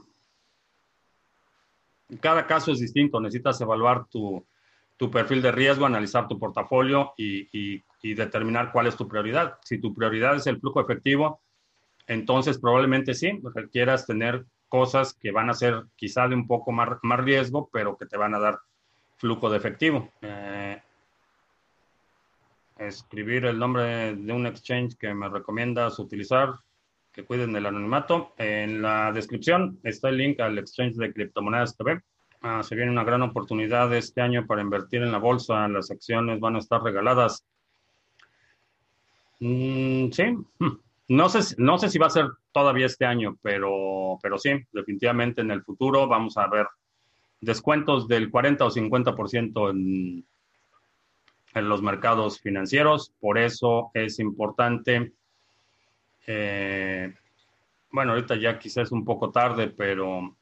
[2.19, 4.45] cada caso es distinto, necesitas evaluar tu,
[5.11, 7.81] perfil de riesgo, analizar tu portafolio y,
[8.15, 9.57] determinar cuál es tu prioridad.
[9.63, 11.41] Si tu prioridad es el flujo efectivo,
[12.07, 16.97] entonces probablemente sí, requieras tener cosas que van a ser quizá de un poco más,
[17.03, 18.57] más riesgo, pero que te van a dar
[19.17, 20.11] flujo de efectivo.
[20.19, 20.81] Eh,
[22.79, 26.55] escribir el nombre de un exchange que me recomiendas utilizar
[27.11, 28.33] que cuiden del anonimato.
[28.35, 32.01] En la descripción está el link al exchange de criptomonedas TV.
[32.41, 35.67] Ah, se viene una gran oportunidad este año para invertir en la bolsa.
[35.67, 37.45] Las acciones van a estar regaladas.
[39.39, 40.23] Mm, sí,
[40.57, 40.82] hmm.
[41.07, 45.41] No sé, no sé si va a ser todavía este año, pero, pero sí, definitivamente
[45.41, 46.67] en el futuro vamos a ver
[47.41, 50.25] descuentos del 40 o 50% en,
[51.53, 53.13] en los mercados financieros.
[53.19, 55.13] Por eso es importante
[56.25, 57.13] eh,
[57.91, 60.35] bueno, ahorita ya quizás es un poco tarde, pero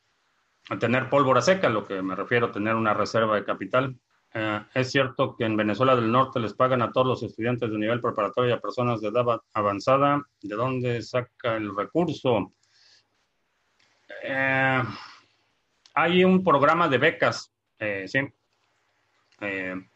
[0.79, 3.95] tener pólvora seca, lo que me refiero, tener una reserva de capital.
[4.33, 7.77] Eh, es cierto que en Venezuela del Norte les pagan a todos los estudiantes de
[7.77, 10.25] nivel preparatorio y a personas de edad avanzada.
[10.41, 12.53] ¿De dónde saca el recurso?
[14.23, 14.83] Eh,
[15.93, 17.51] hay un programa de becas,
[18.05, 18.19] sí.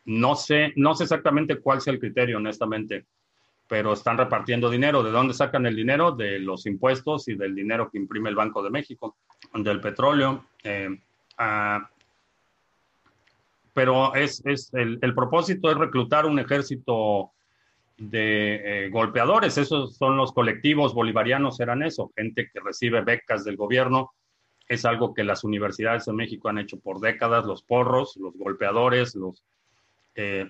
[0.05, 3.05] no sé, no sé exactamente cuál sea el criterio, honestamente
[3.67, 5.03] pero están repartiendo dinero.
[5.03, 6.11] ¿De dónde sacan el dinero?
[6.11, 9.17] De los impuestos y del dinero que imprime el Banco de México,
[9.53, 10.45] del petróleo.
[10.63, 10.89] Eh,
[11.37, 11.89] ah,
[13.75, 17.33] pero es, es el, propósito es reclutar un ejército
[17.97, 19.57] de eh, golpeadores.
[19.57, 24.13] Esos son los colectivos bolivarianos, eran eso, gente que recibe becas del gobierno.
[24.69, 29.13] Es algo que las universidades en México han hecho por décadas, los porros, los golpeadores,
[29.13, 29.43] los
[30.15, 30.49] eh,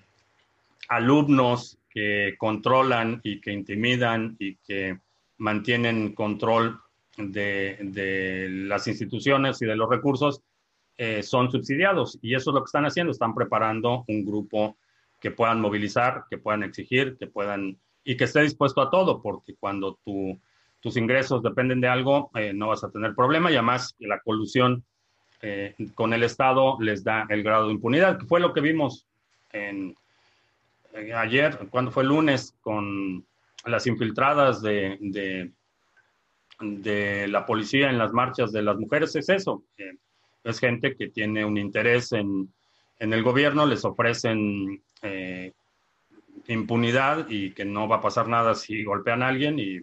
[0.88, 5.00] alumnos que controlan y que intimidan y que
[5.40, 6.80] mantienen control
[7.18, 10.42] de, las instituciones y de los recursos,
[10.98, 12.18] eh, son subsidiados.
[12.22, 14.78] Y eso es lo que están haciendo, están preparando un grupo
[15.20, 19.56] que puedan movilizar, que puedan exigir, que puedan y que esté dispuesto a todo, porque
[19.56, 20.40] cuando tu,
[20.80, 23.52] tus ingresos dependen de algo, eh, no vas a tener problema.
[23.52, 24.86] Y además la colusión
[25.42, 29.06] eh, con el Estado les da el grado de impunidad, que fue lo que vimos
[31.16, 33.26] ayer, cuando fue lunes, con
[33.66, 34.98] las infiltradas de,
[36.60, 39.64] de, la policía en las marchas de las mujeres, es eso
[40.46, 42.54] es gente que tiene un interés en,
[43.00, 45.52] el gobierno, les ofrecen eh,
[46.48, 49.80] impunidad y que no va a pasar nada si golpean a alguien y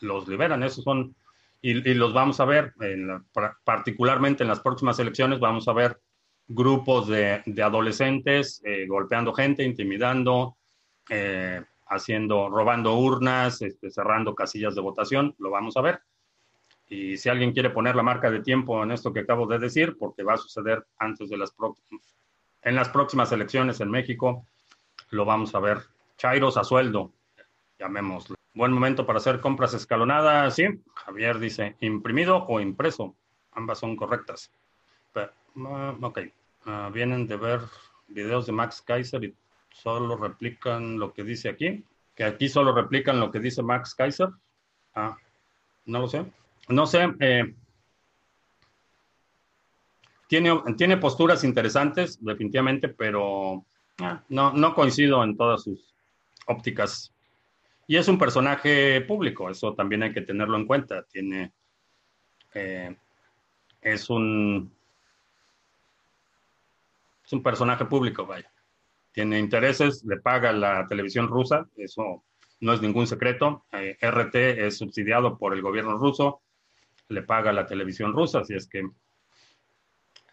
[0.00, 0.62] los liberan.
[0.62, 1.14] Esos son,
[1.62, 2.74] y, los vamos a ver,
[3.64, 5.98] particularmente en las próximas elecciones, vamos a ver
[6.48, 10.56] grupos de, adolescentes eh, golpeando gente, intimidando,
[11.10, 16.00] eh, haciendo, robando urnas, este, cerrando casillas de votación, lo vamos a ver.
[16.88, 19.96] Y si alguien quiere poner la marca de tiempo en esto que acabo de decir,
[19.98, 22.14] porque va a suceder antes de las próximas,
[22.62, 24.46] en las próximas elecciones en México,
[25.10, 25.78] lo vamos a ver.
[26.16, 27.12] Chairos a sueldo,
[27.78, 28.36] llamémoslo.
[28.54, 30.66] Buen momento para hacer compras escalonadas, sí.
[30.94, 33.16] Javier dice, imprimido o impreso.
[33.52, 34.50] Ambas son correctas.
[35.14, 36.20] Ah, ok.
[36.66, 37.60] Ah, vienen de ver
[38.08, 39.34] videos de Max Kaiser y
[39.70, 41.84] solo replican lo que dice aquí.
[42.14, 44.28] Que aquí solo replican lo que dice Max Kaiser.
[44.94, 45.16] Ah,
[45.84, 46.24] no lo sé
[46.68, 47.54] no sé, eh,
[50.28, 53.64] tiene, tiene posturas interesantes, definitivamente, pero
[53.98, 55.94] ah, no, no coincido en todas sus
[56.46, 57.12] ópticas.
[57.86, 61.04] Y es un personaje público, eso también hay que tenerlo en cuenta.
[61.04, 61.52] Tiene,
[62.54, 62.96] eh,
[63.80, 64.72] es un,
[67.24, 68.50] es un personaje público, vaya.
[69.12, 72.24] Tiene intereses, le paga la televisión rusa, eso
[72.60, 73.64] no es ningún secreto.
[73.72, 76.42] Eh, RT es subsidiado por el gobierno ruso
[77.08, 78.88] le paga la televisión rusa, así es que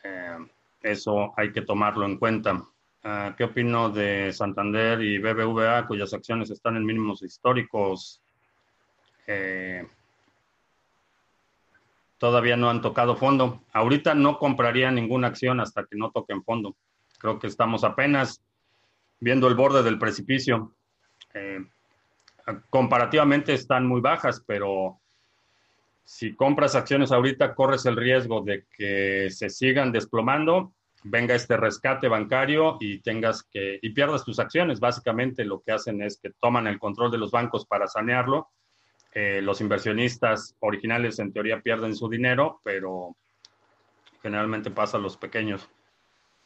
[0.04, 0.38] eh,
[0.82, 2.64] eso hay que tomarlo en cuenta.
[3.04, 8.22] Ah, ¿Qué opino de Santander y BBVA, cuyas acciones están en mínimos históricos?
[9.28, 9.86] Eh,
[12.18, 13.62] todavía no han tocado fondo.
[13.74, 16.76] Ahorita no compraría ninguna acción hasta que no toquen fondo.
[17.20, 18.42] Creo que estamos apenas
[19.20, 20.74] viendo el borde del precipicio.
[21.34, 21.60] Eh,
[22.70, 25.02] comparativamente están muy bajas, pero
[26.04, 32.08] si compras acciones ahorita, corres el riesgo de que se sigan desplomando, venga este rescate
[32.08, 34.80] bancario y tengas que, y pierdas tus acciones.
[34.80, 38.50] Básicamente lo que hacen es que toman el control de los bancos para sanearlo.
[39.13, 43.16] Eh, los inversionistas originales en teoría pierden su dinero, pero
[44.22, 45.70] generalmente pasa a los pequeños.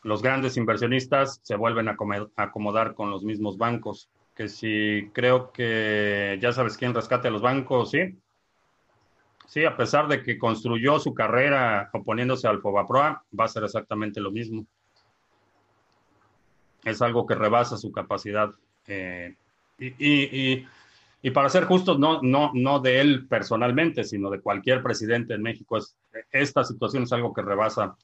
[0.03, 1.97] Los grandes inversionistas se vuelven a
[2.35, 4.09] acomodar con los mismos bancos.
[4.35, 8.15] Que si creo que ya sabes quién rescate a los bancos, sí,
[9.47, 14.19] Sí, a pesar de que construyó su carrera oponiéndose al Fobaproa, va a ser exactamente
[14.19, 14.65] lo mismo.
[16.83, 18.51] Es algo que rebasa su capacidad.
[18.87, 19.35] Eh,
[19.79, 20.65] y,
[21.31, 25.77] para ser justos, no, no, no de él personalmente, sino de cualquier presidente en México,
[25.77, 25.97] es,
[26.31, 27.95] esta situación es algo que rebasa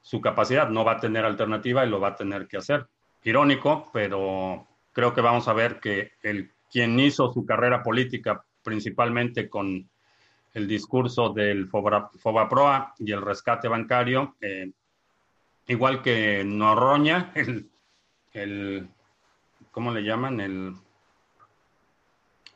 [0.00, 0.68] su capacidad.
[0.68, 2.86] No va a tener alternativa y lo va a tener que hacer.
[3.24, 9.48] Irónico, pero creo que vamos a ver que el, quien hizo su carrera política principalmente
[9.48, 9.88] con
[10.54, 14.70] el discurso del Fobaproa y el rescate bancario, eh,
[15.66, 17.70] igual que Noroña, el,
[18.32, 18.88] el,
[19.70, 20.40] ¿cómo le llaman?
[20.40, 20.74] El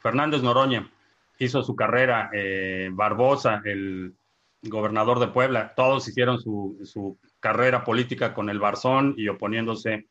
[0.01, 0.91] Fernández Noroña
[1.39, 4.15] hizo su carrera, eh, Barbosa, el
[4.63, 10.09] gobernador de Puebla, todos hicieron su, su carrera política con el Barzón y oponiéndose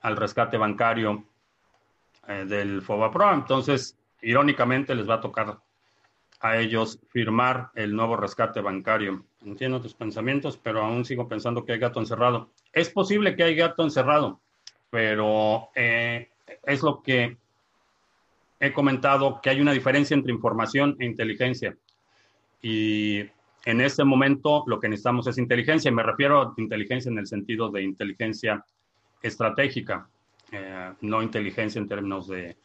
[0.00, 1.24] al rescate bancario
[2.26, 3.34] eh, del Fobaproa.
[3.34, 5.58] Entonces, irónicamente, les va a tocar
[6.40, 9.24] a ellos firmar el nuevo rescate bancario.
[9.44, 12.50] Entiendo tus pensamientos, pero aún sigo pensando que hay gato encerrado.
[12.72, 14.40] Es posible que hay gato encerrado,
[14.90, 16.28] pero eh,
[16.64, 17.36] es lo que
[18.60, 21.76] he comentado, que hay una diferencia entre información e inteligencia.
[22.62, 23.20] Y
[23.64, 25.90] en este momento lo que necesitamos es inteligencia.
[25.90, 28.64] Me refiero a inteligencia en el sentido de inteligencia
[29.22, 30.08] estratégica,
[30.52, 32.56] eh, no inteligencia en términos de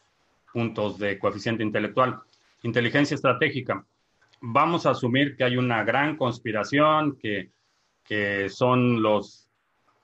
[0.51, 2.21] puntos de coeficiente intelectual
[2.63, 3.85] inteligencia estratégica.
[4.41, 7.51] Vamos a asumir que hay una gran conspiración, que,
[8.49, 9.49] son los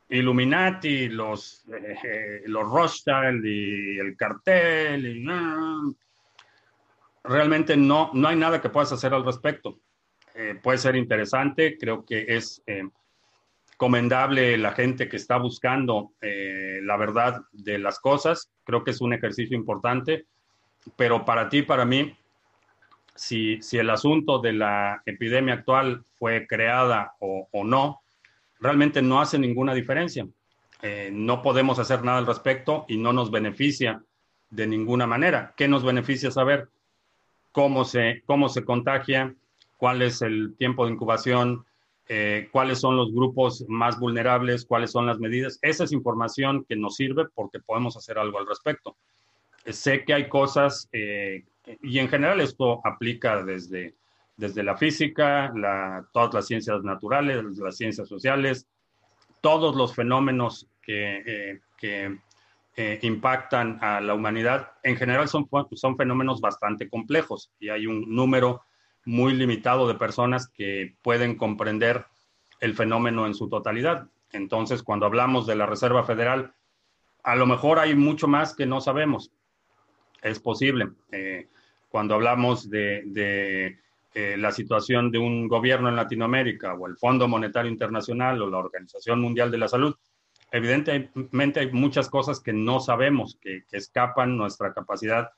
[0.09, 1.65] Illuminati, los,
[2.03, 5.05] eh, los Rothschild y el cartel.
[5.05, 5.25] Y,
[7.23, 9.79] realmente no, no hay nada que puedas hacer al respecto.
[10.35, 12.87] Eh, puede ser interesante, creo que es eh,
[13.77, 19.13] comendable la gente que está buscando la verdad de las cosas, creo que es un
[19.13, 20.25] ejercicio importante,
[20.95, 22.15] pero para ti, para mí,
[23.19, 27.99] si, el asunto de la epidemia actual fue creada o, no,
[28.61, 30.25] realmente no hace ninguna diferencia.
[30.81, 34.01] Eh, no podemos hacer nada al respecto y no nos beneficia
[34.49, 35.53] de ninguna manera.
[35.57, 36.69] ¿Qué nos beneficia saber?
[37.51, 39.35] Cómo se, cómo se contagia,
[39.75, 41.65] cuál es el tiempo de incubación,
[42.07, 45.59] eh, cuáles son los grupos más vulnerables, cuáles son las medidas.
[45.61, 48.95] Esa es información que nos sirve porque podemos hacer algo al respecto.
[49.65, 50.87] Eh, sé que hay cosas,
[51.81, 53.95] y en general esto aplica desde,
[54.37, 58.67] desde la física, la, todas las ciencias naturales, las ciencias sociales,
[59.41, 62.19] todos los fenómenos que, que
[63.01, 68.61] impactan a la humanidad, en general son, son fenómenos bastante complejos y hay un número
[69.05, 72.05] muy limitado de personas que pueden comprender
[72.59, 74.07] el fenómeno en su totalidad.
[74.31, 76.53] Entonces, cuando hablamos de la Reserva Federal,
[77.23, 79.31] a lo mejor hay mucho más que no sabemos.
[80.21, 80.89] Es posible.
[81.11, 81.47] Eh,
[81.89, 83.77] cuando hablamos de,
[84.13, 88.57] eh, la situación de un gobierno en Latinoamérica o el Fondo Monetario Internacional o la
[88.57, 89.95] Organización Mundial de la Salud,
[90.51, 95.29] evidentemente hay muchas cosas que no sabemos, que, escapan nuestra capacidad,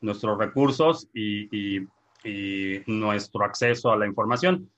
[0.00, 1.86] nuestros recursos y
[2.24, 4.70] y nuestro acceso a la información.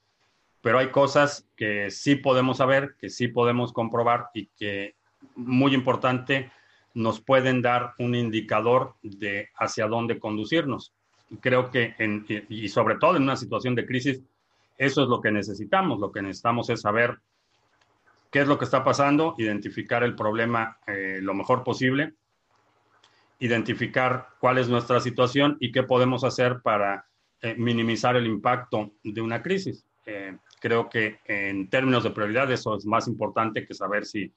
[0.62, 4.95] Pero hay cosas que sí podemos saber, que sí podemos comprobar y que,
[5.35, 6.53] muy importante,
[6.93, 10.93] nos pueden dar un indicador de hacia dónde conducirnos.
[11.41, 14.20] Creo que, en, y sobre todo en una situación de crisis,
[14.76, 16.01] eso es lo que necesitamos.
[16.01, 17.18] Lo que necesitamos es saber
[18.31, 22.14] qué es lo que está pasando, identificar el problema eh, lo mejor posible,
[23.39, 27.07] identificar cuál es nuestra situación y qué podemos hacer para
[27.43, 29.87] eh, minimizar el impacto de una crisis.
[30.05, 34.33] Eh, creo que en términos de prioridad eso es más importante que saber si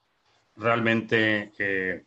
[0.56, 2.04] realmente eh,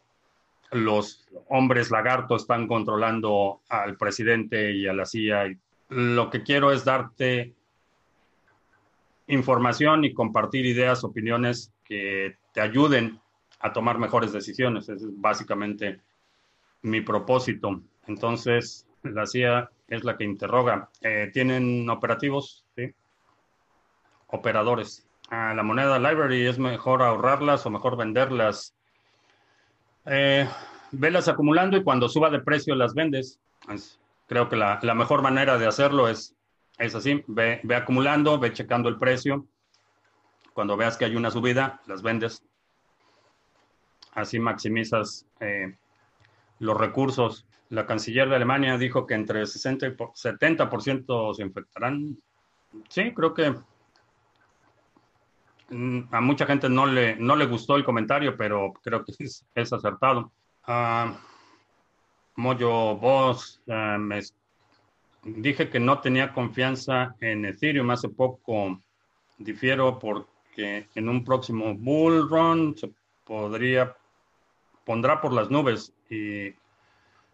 [0.72, 5.56] los hombres lagarto están controlando al presidente y a la CIA.
[5.88, 7.54] Lo que quiero es darte
[9.28, 13.20] información y compartir ideas, opiniones que te ayuden
[13.60, 14.88] a tomar mejores decisiones.
[14.88, 16.00] Ese es básicamente
[16.82, 17.80] mi propósito.
[18.06, 20.90] Entonces, la CIA es la que interroga.
[21.00, 22.64] Eh, ¿Tienen operativos?
[22.76, 22.92] Sí.
[24.28, 25.06] Operadores.
[25.30, 28.75] Ah, la moneda library es mejor ahorrarlas o mejor venderlas.
[30.06, 30.48] Eh,
[30.92, 33.40] velas acumulando y cuando suba de precio las vendes.
[34.26, 36.34] creo que la, mejor manera de hacerlo es,
[36.78, 37.24] es así.
[37.26, 39.46] Ve, ve acumulando, ve checando el precio.
[40.52, 42.42] Cuando veas que hay una subida, las vendes.
[44.12, 45.76] Así maximizas eh,
[46.60, 47.46] los recursos.
[47.68, 52.16] La canciller de Alemania dijo que entre 60 y 70% se infectarán.
[52.88, 53.54] Sí, creo que
[55.70, 59.12] a mucha gente no le, no le gustó el comentario, pero creo que
[59.54, 60.32] es, acertado.
[60.66, 61.12] Uh,
[62.36, 64.20] Moyo Boss, ah, me
[65.22, 68.80] dije que no tenía confianza en Ethereum hace poco.
[69.38, 72.92] Difiero porque en un próximo bull run se
[73.24, 73.96] podría,
[74.84, 76.54] pondrá por las nubes y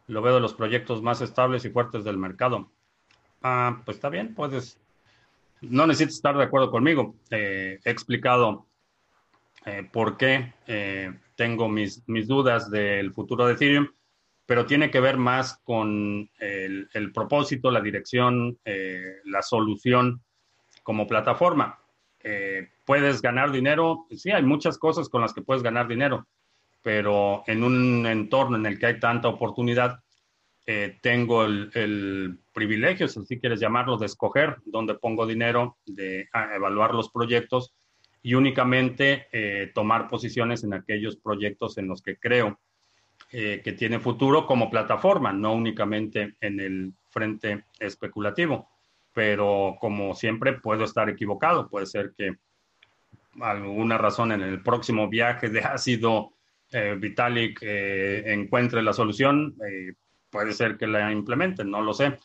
[0.07, 2.71] lo veo de los proyectos más estables y fuertes del mercado.
[3.43, 4.82] Ah, pues está bien, puedes.
[5.63, 7.17] No necesitas estar de acuerdo conmigo.
[7.31, 8.67] Eh, he explicado
[9.65, 13.89] eh, por qué eh, tengo mis, mis dudas del futuro de Ethereum,
[14.47, 18.59] pero tiene que ver más con el, el propósito, la dirección,
[19.25, 20.23] la solución
[20.83, 21.79] como plataforma.
[22.85, 24.07] ¿Puedes ganar dinero?
[24.11, 26.27] Sí, hay muchas cosas con las que puedes ganar dinero
[26.83, 30.01] pero en un entorno en el que hay tanta oportunidad,
[30.67, 36.95] eh, tengo el, privilegio, si así quieres llamarlo, de escoger dónde pongo dinero, de evaluar
[36.95, 37.75] los proyectos
[38.23, 42.61] y únicamente eh, tomar posiciones en aquellos proyectos en los que creo
[43.33, 48.69] eh, que tiene futuro como plataforma, no únicamente en el frente especulativo.
[49.15, 52.37] Pero como siempre puedo estar equivocado, puede ser que
[53.41, 56.35] alguna razón en el próximo viaje de ácido
[56.73, 59.93] eh, Vitalik eh, encuentre la solución, eh,
[60.33, 62.19] puede ser que la implementen, no lo sé,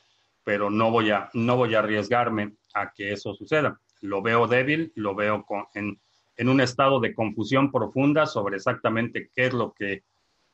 [0.43, 3.79] pero no voy a, no voy a arriesgarme a que eso suceda.
[4.01, 5.45] Lo veo débil, lo veo
[5.75, 5.99] en,
[6.37, 10.03] en un estado de confusión profunda sobre exactamente qué es lo que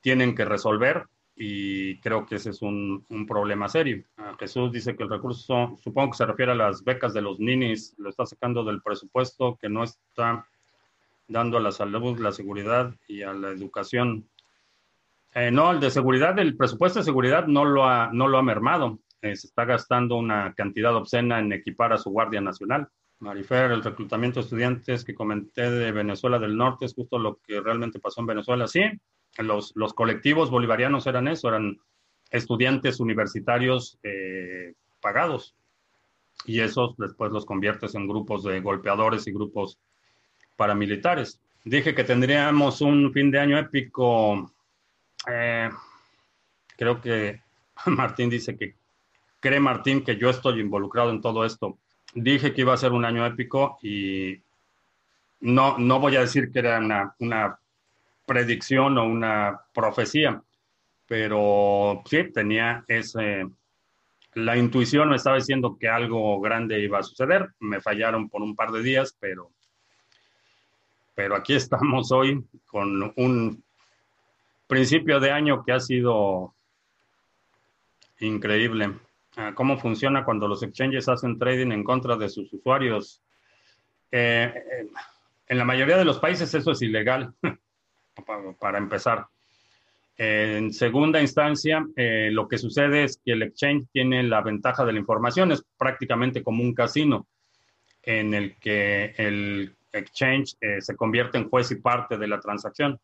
[0.02, 4.04] tienen que resolver y creo que ese es un, un problema serio.
[4.18, 7.40] Ah, Jesús dice que el recurso, supongo que se refiere a las becas de los
[7.40, 10.48] ninis, lo está sacando del presupuesto que no está
[11.28, 14.28] dando a la salud, la seguridad y a la educación.
[15.36, 18.44] Eh, no, el de seguridad, el presupuesto de seguridad no lo ha, no lo ha
[18.44, 19.00] mermado.
[19.22, 22.88] Eh, se está gastando una cantidad obscena en equipar a su Guardia Nacional.
[23.20, 27.62] Marifer, el reclutamiento de estudiantes que comenté de Venezuela del Norte es justo lo que
[27.62, 28.68] realmente pasó en Venezuela.
[28.68, 28.82] Sí,
[29.38, 31.78] los, los colectivos bolivarianos eran eso, eran
[32.30, 35.56] estudiantes universitarios eh, pagados.
[36.46, 39.80] Y esos después los conviertes en grupos de golpeadores y grupos
[40.58, 41.40] paramilitares.
[41.64, 44.52] Dije que tendríamos un fin de año épico.
[45.28, 45.70] Eh,
[46.78, 47.42] creo que
[47.86, 48.76] Martín dice que
[49.40, 51.78] cree Martín que yo estoy involucrado en todo esto.
[52.14, 54.42] Dije que iba a ser un año épico y
[55.42, 57.60] no, no voy a decir que era una, una
[58.26, 60.42] predicción o una profecía,
[61.08, 63.46] pero sí tenía ese,
[64.36, 67.54] la intuición me estaba diciendo que algo grande iba a suceder.
[67.60, 69.52] Me fallaron por un par de días, pero,
[71.14, 73.64] pero aquí estamos hoy con un
[74.74, 76.56] principio de año que ha sido
[78.20, 78.92] increíble.
[79.38, 83.22] Ah, ¿Cómo funciona cuando los exchanges hacen trading en contra de sus usuarios?
[84.12, 84.88] Eh, eh,
[85.48, 87.36] en la mayoría de los países eso es ilegal,
[88.60, 89.28] para empezar.
[90.18, 94.94] En segunda instancia, eh, lo que sucede es que el exchange tiene la ventaja de
[94.94, 97.28] la información, es prácticamente como un casino
[98.02, 103.00] en el que el exchange se convierte en juez y parte de la transacción.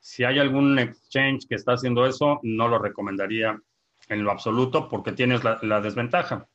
[0.00, 3.60] Si hay algún exchange que está haciendo eso, no lo recomendaría
[4.08, 6.48] en lo absoluto porque tienes la, desventaja.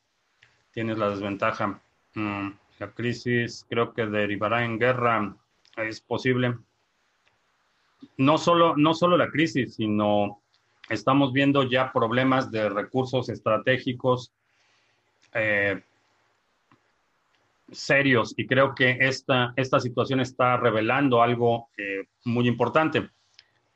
[0.72, 1.80] Tienes la desventaja.
[2.14, 5.36] Mm, la crisis creo que derivará en guerra.
[5.76, 6.56] Es posible
[8.16, 10.42] no solo, no solo la crisis, sino
[10.88, 14.32] estamos viendo ya problemas de recursos estratégicos
[15.34, 15.82] eh,
[17.70, 23.10] serios y creo que esta, esta situación está revelando algo eh, muy importante.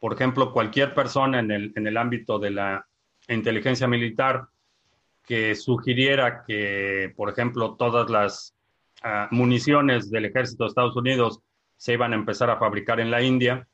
[0.01, 2.86] Por ejemplo, cualquier persona en el, en el ámbito de la
[3.28, 4.48] inteligencia militar
[5.22, 8.57] que sugiriera que, por ejemplo, todas las
[9.03, 11.40] ah, municiones del ejército de Estados Unidos
[11.76, 13.68] se iban a empezar a fabricar en la India,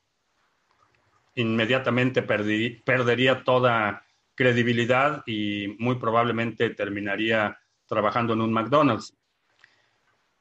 [1.34, 4.04] inmediatamente perdería toda
[4.34, 9.16] credibilidad y muy probablemente terminaría trabajando en un McDonald's.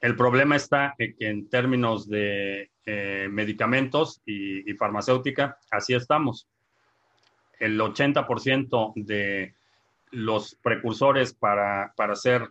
[0.05, 6.47] El problema está en que en términos de eh, medicamentos y, farmacéutica, así estamos.
[7.59, 9.55] El 80% de
[10.11, 12.47] los precursores para, hacer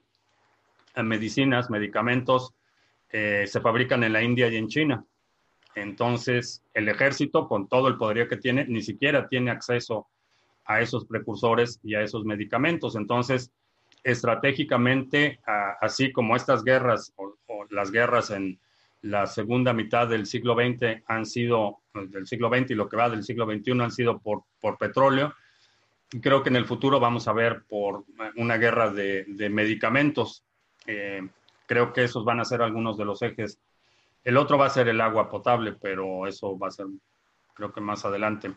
[0.97, 2.53] medicinas, medicamentos,
[3.11, 5.05] eh, se fabrican en la India y en China.
[5.77, 10.09] Entonces, el ejército, con todo el poderío que tiene, ni siquiera tiene acceso
[10.65, 12.97] a esos precursores y a esos medicamentos.
[12.97, 13.53] Entonces,
[14.05, 15.41] estratégicamente,
[15.81, 17.13] así como estas guerras
[17.71, 18.59] las guerras en
[19.03, 23.11] la segunda mitad del siglo XX han sido, del siglo XX y lo que va
[23.11, 25.35] del siglo XXI han sido por, por petróleo,
[26.23, 28.05] creo que en el futuro vamos a ver por
[28.37, 30.45] una guerra de, medicamentos.
[30.87, 31.27] Eh,
[31.67, 33.59] creo que esos van a ser algunos de los ejes
[34.25, 36.87] el otro va a ser el agua potable, pero eso va a ser,
[37.53, 38.53] creo que más adelante.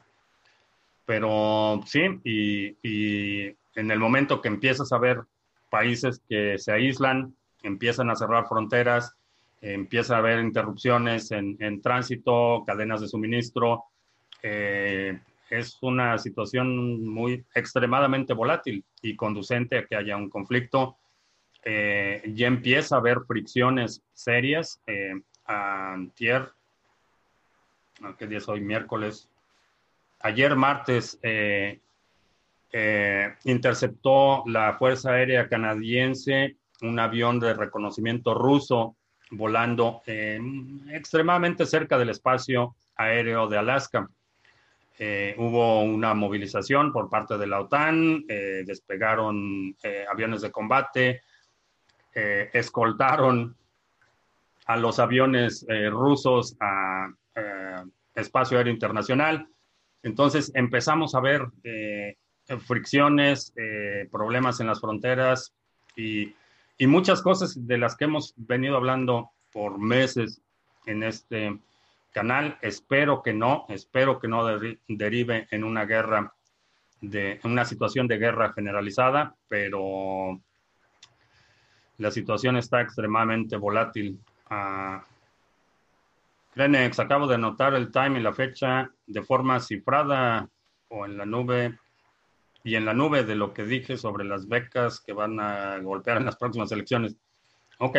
[1.06, 5.22] Pero sí, y, en el momento que empiezas a ver
[5.70, 9.16] países que se aíslan, empiezan a cerrar fronteras,
[9.62, 13.86] empieza a haber interrupciones en, tránsito, cadenas de suministro,
[14.44, 20.98] eh, es una situación muy extremadamente volátil y conducente a que haya un conflicto.
[21.64, 24.82] Eh, ya empieza a haber fricciones serias.
[24.88, 25.14] Eh,
[25.46, 26.52] antier,
[28.18, 28.62] ¿qué día es hoy?
[28.62, 29.30] Miércoles.
[30.20, 31.80] Ayer martes eh,
[32.72, 38.96] eh, interceptó la Fuerza Aérea Canadiense un avión de reconocimiento ruso
[39.32, 44.08] volando extremadamente cerca del espacio aéreo de Alaska.
[45.00, 49.76] Eh, hubo una movilización por parte de la OTAN, despegaron
[50.10, 51.22] aviones de combate,
[52.14, 53.56] escoltaron
[54.68, 59.48] a los aviones eh, rusos a eh, espacio aéreo internacional.
[60.04, 62.16] Entonces empezamos a ver eh,
[62.66, 63.54] fricciones,
[64.12, 65.54] problemas en las fronteras
[65.96, 66.34] y,
[66.78, 70.42] y, muchas cosas de las que hemos venido hablando por meses
[70.86, 71.60] en este
[72.12, 72.58] canal.
[72.62, 74.46] Espero que no, espero que no
[74.88, 76.34] derive en una guerra,
[77.02, 80.40] de, en una situación de guerra generalizada, pero
[81.98, 84.20] la situación está extremadamente volátil.
[84.50, 85.02] Uh,
[86.98, 90.48] acabo de anotar el time y la fecha de forma cifrada
[90.90, 91.78] o en la nube
[92.68, 96.18] y en la nube de lo que dije sobre las becas que van a golpear
[96.18, 97.16] en las próximas elecciones.
[97.80, 97.98] Ok,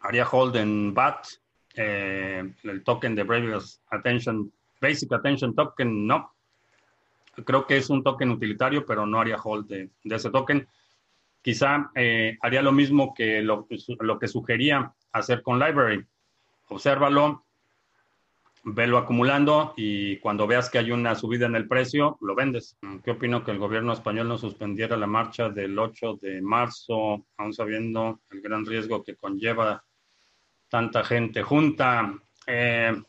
[0.00, 1.26] haría hold en BAT,
[1.74, 4.50] eh, el token de Previous Attention,
[4.80, 6.32] Basic Attention Token, no.
[7.44, 10.66] Creo que es un token utilitario, pero no haría hold de, ese token.
[11.42, 13.68] Quizá eh, haría lo mismo que lo,
[14.00, 16.06] lo que sugería hacer con Library.
[16.68, 17.44] Obsérvalo,
[18.68, 22.76] velo acumulando y cuando veas que hay una subida en el precio, lo vendes.
[23.04, 27.52] ¿Qué opino que el gobierno español no suspendiera la marcha del 8 de marzo, aún
[27.52, 29.84] sabiendo el gran riesgo que conlleva
[30.68, 32.12] tanta gente junta?
[32.48, 33.00] Eh,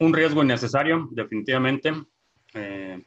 [0.00, 1.92] un riesgo innecesario, definitivamente.
[2.54, 3.04] Eh,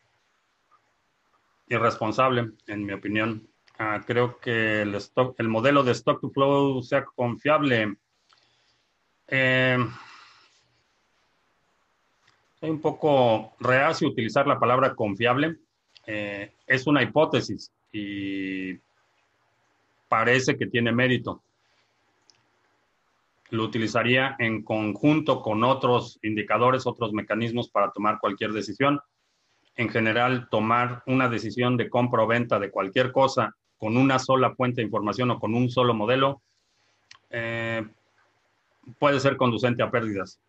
[1.68, 3.50] irresponsable, en mi opinión.
[3.78, 7.98] Ah, creo que el, stock, el modelo de stock to flow sea confiable.
[9.36, 9.80] Eh,
[12.60, 15.56] soy un poco reacio utilizar la palabra confiable.
[16.06, 18.78] Eh, es una hipótesis y
[20.08, 21.42] parece que tiene mérito.
[23.50, 29.02] Lo utilizaría en conjunto con otros indicadores, otros mecanismos para tomar cualquier decisión.
[29.76, 34.54] En general, tomar una decisión de compra o venta de cualquier cosa con una sola
[34.54, 36.44] fuente de información o con un solo modelo
[37.32, 37.84] eh,
[39.00, 40.40] puede ser conducente a pérdidas.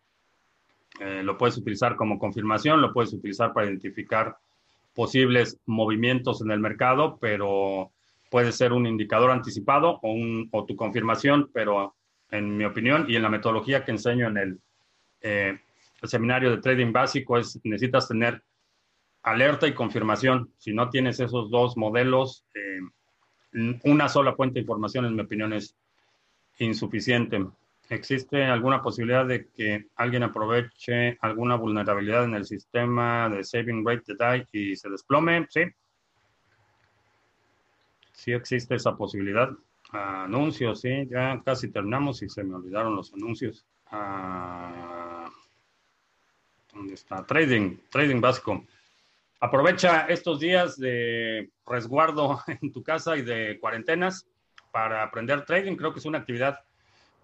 [0.99, 4.37] Eh, lo puedes utilizar como confirmación, lo puedes utilizar para identificar
[4.93, 7.91] posibles movimientos en el mercado, pero
[8.29, 11.95] puede ser un indicador anticipado o, un, o tu confirmación, pero
[12.31, 14.59] en mi opinión y en la metodología que enseño en el,
[15.21, 15.59] eh,
[16.03, 18.43] seminario de trading básico es necesitas tener
[19.23, 20.51] alerta y confirmación.
[20.57, 22.79] Si no tienes esos dos modelos, eh,
[23.83, 25.75] una sola fuente de información, en mi opinión, es
[26.59, 27.43] insuficiente.
[27.89, 34.03] ¿Existe alguna posibilidad de que alguien aproveche alguna vulnerabilidad en el sistema de saving rate
[34.07, 35.45] de DAI y se desplome?
[35.49, 35.63] Sí.
[38.11, 39.51] Sí existe esa posibilidad.
[39.91, 43.65] Anuncios, sí, ya casi terminamos y se me olvidaron los anuncios.
[43.91, 45.29] Ah,
[46.73, 47.23] ¿Dónde está?
[47.25, 48.65] Trading, trading básico.
[49.39, 54.27] Aprovecha estos días de resguardo en tu casa y de cuarentenas
[54.71, 55.75] para aprender trading.
[55.75, 56.64] Creo que es una actividad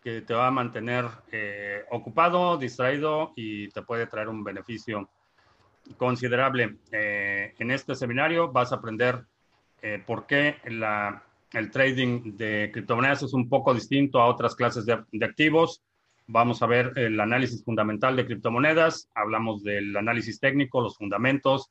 [0.01, 5.09] que te va a mantener eh, ocupado, distraído y te puede traer un beneficio
[5.97, 6.77] considerable.
[6.91, 9.23] Eh, en este seminario vas a aprender
[9.81, 14.85] eh, por qué la, el trading de criptomonedas es un poco distinto a otras clases
[14.85, 15.83] de, de, activos.
[16.27, 21.69] Vamos a ver el análisis fundamental de criptomonedas, hablamos del análisis técnico, los fundamentos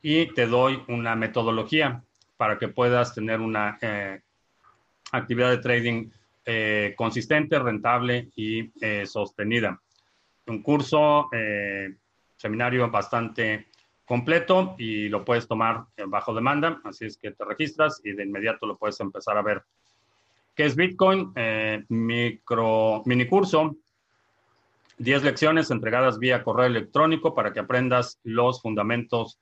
[0.00, 2.02] y te doy una metodología
[2.36, 3.78] para que puedas tener una
[5.10, 6.10] actividad de trading
[6.48, 9.82] eh, consistente, rentable y eh, sostenida.
[10.46, 11.96] Un curso, eh,
[12.36, 13.66] seminario bastante
[14.04, 18.64] completo y lo puedes tomar bajo demanda, así es que te registras y de inmediato
[18.64, 19.64] lo puedes empezar a ver.
[20.54, 21.32] ¿Qué es Bitcoin?
[21.88, 23.74] micro, mini curso,
[24.98, 29.40] 10 lecciones entregadas vía correo electrónico para que aprendas los fundamentos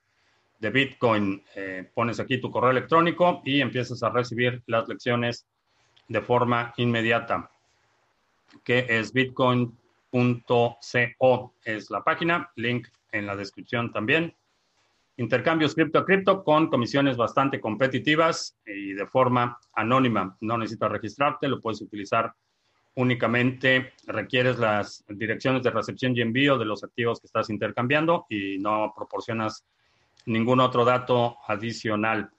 [0.59, 1.45] de Bitcoin.
[1.93, 5.47] pones aquí tu correo electrónico y empiezas a recibir las lecciones
[6.09, 7.51] de forma inmediata,
[8.63, 10.79] que es bitcoin.co
[11.65, 14.35] es la página, link en la descripción también.
[15.17, 20.37] Intercambios cripto a cripto con comisiones bastante competitivas y de forma anónima.
[20.41, 22.35] No necesitas registrarte, lo puedes utilizar
[22.97, 28.59] únicamente, requieres las direcciones de recepción y envío de los activos que estás intercambiando y
[28.59, 29.65] no proporcionas
[30.27, 32.31] ningún otro dato adicional.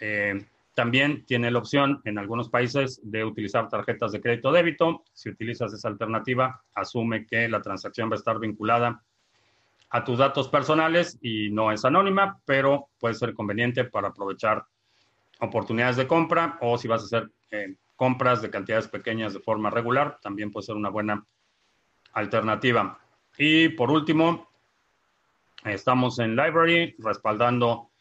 [0.00, 5.04] Eh, también tiene la opción en algunos países de utilizar tarjetas de crédito débito.
[5.12, 9.02] Si utilizas esa alternativa, asume que la transacción va a estar vinculada
[9.90, 14.64] a tus datos personales y no es anónima, pero puede ser conveniente para aprovechar
[15.40, 19.68] oportunidades de compra o si vas a hacer eh, compras de cantidades pequeñas de forma
[19.68, 21.24] regular, también puede ser una buena
[22.14, 22.98] alternativa.
[23.36, 24.48] Y por último,
[25.64, 27.91] estamos en Library respaldando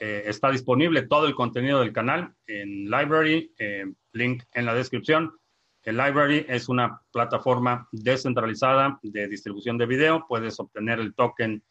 [0.00, 5.32] eh, está disponible todo el contenido del canal en Library, eh, link en la descripción.
[5.82, 10.26] El Library es una plataforma descentralizada de distribución de video.
[10.26, 11.62] Puedes obtener el token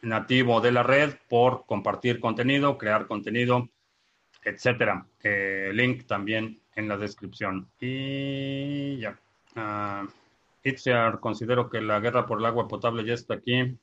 [0.00, 3.68] nativo de la red por compartir contenido, crear contenido,
[4.42, 5.06] etcétera.
[5.22, 7.68] Eh, link también en la descripción.
[7.78, 9.18] Y ya.
[9.54, 10.08] Uh,
[10.62, 13.78] Itziar, considero que la guerra por el agua potable ya está aquí.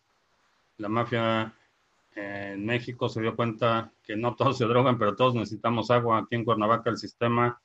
[0.77, 1.53] La mafia
[2.15, 6.19] en México se dio cuenta que no todos se drogan, pero todos necesitamos agua.
[6.19, 7.59] Aquí en Cuernavaca el sistema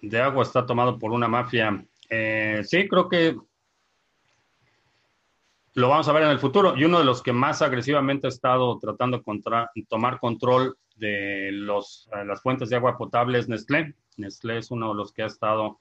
[0.00, 1.84] de agua está tomado por una mafia.
[2.08, 3.36] Eh, sí, creo que
[5.74, 6.76] lo vamos a ver en el futuro.
[6.76, 12.08] Y uno de los que más agresivamente ha estado tratando de tomar control de los,
[12.14, 13.94] eh, las fuentes de agua potable es Nestlé.
[14.16, 15.80] Nestlé es uno de los que ha estado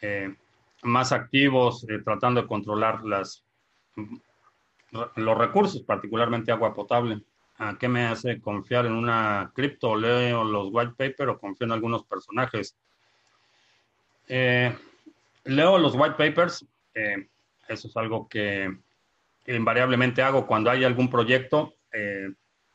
[0.00, 0.34] eh,
[0.82, 3.44] más activos tratando de controlar las
[4.90, 7.22] los recursos, particularmente agua potable.
[7.58, 9.96] ¿A qué me hace confiar en una cripto?
[9.96, 12.76] Leo los white paper o confío en algunos personajes.
[14.28, 14.74] Eh,
[15.44, 16.64] leo los white papers.
[16.94, 17.26] Eh,
[17.66, 18.72] eso es algo que
[19.46, 21.74] invariablemente hago cuando hay algún proyecto.
[21.92, 22.28] Eh,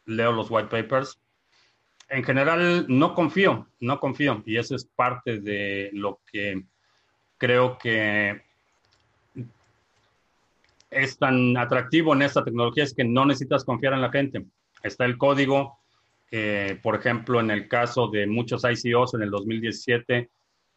[0.05, 1.19] leo los white papers.
[2.09, 4.43] En general, no confío, no confío.
[4.45, 6.61] Y eso es parte de lo que
[7.37, 8.41] creo que
[10.93, 14.45] es tan atractivo en esta tecnología es que no necesitas confiar en la gente.
[14.81, 15.79] Está el código,
[16.31, 20.29] eh, por ejemplo, en el caso de muchos ICOs en el 2017,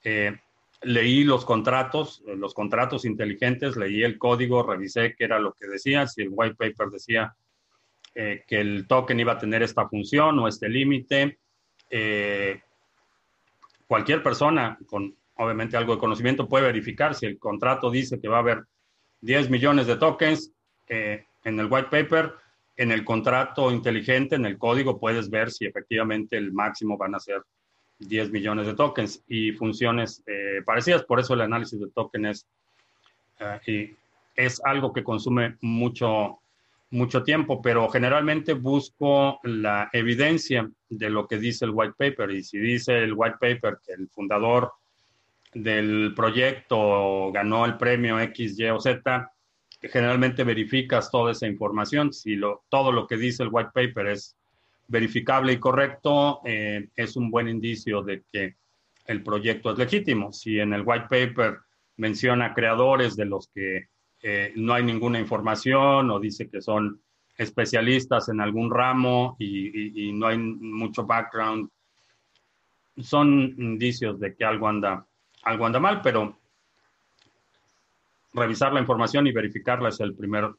[0.04, 0.36] eh,
[0.82, 6.06] leí los contratos, los contratos inteligentes, leí el código, revisé qué era lo que decía,
[6.06, 7.34] si el white paper decía
[8.14, 11.38] eh, que el token iba a tener esta función o este límite.
[13.86, 18.36] cualquier persona con obviamente algo de conocimiento puede verificar si el contrato dice que va
[18.36, 18.64] a haber
[19.26, 20.52] 10 millones de tokens
[20.88, 22.32] eh, en el white paper,
[22.76, 27.18] en el contrato inteligente, en el código, puedes ver si efectivamente el máximo van a
[27.18, 27.42] ser
[27.98, 31.02] 10 millones de tokens y funciones eh, parecidas.
[31.02, 32.46] Por eso el análisis de tokens
[33.40, 33.96] eh,
[34.36, 36.38] es algo que consume mucho,
[36.90, 42.30] mucho tiempo, pero generalmente busco la evidencia de lo que dice el white paper.
[42.30, 44.72] Y si dice el white paper que el fundador
[45.62, 49.32] del proyecto ganó el premio X, Y o Z,
[49.80, 52.12] generalmente verificas toda esa información.
[52.12, 54.36] Si lo, todo lo que dice el white paper es
[54.88, 58.56] verificable y correcto, eh, es un buen indicio de que
[59.06, 60.32] el proyecto es legítimo.
[60.32, 61.58] Si en el white paper
[61.96, 63.88] menciona creadores de los que
[64.22, 67.00] eh, no hay ninguna información o dice que son
[67.38, 71.68] especialistas en algún ramo y no hay mucho background,
[72.98, 75.05] son indicios de que algo anda
[75.46, 76.36] algo anda mal, pero
[78.32, 80.52] revisar la información y verificarla es el primer,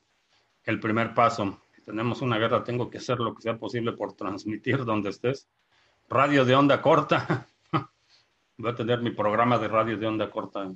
[0.64, 1.62] el primer paso.
[1.76, 5.50] Si tenemos una guerra, tengo que hacer lo que sea posible por transmitir donde estés.
[6.10, 7.48] Radio de onda corta.
[8.58, 10.72] Voy a tener mi programa de radio de onda corta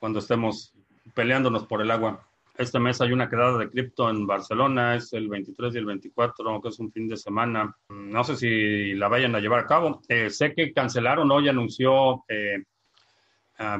[0.00, 0.74] cuando estemos
[1.14, 2.25] peleándonos por el agua.
[2.58, 6.60] Este mes hay una quedada de cripto en Barcelona, es el 23 y el 24,
[6.62, 7.76] que es un fin de semana.
[7.90, 10.00] No sé si la vayan a llevar a cabo.
[10.08, 12.64] Eh, sé que cancelaron hoy, anunció eh,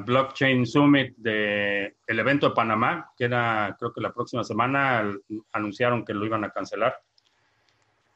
[0.05, 5.11] Blockchain Summit de el evento de Panamá, que era creo que la próxima semana,
[5.53, 7.01] anunciaron que lo iban a cancelar.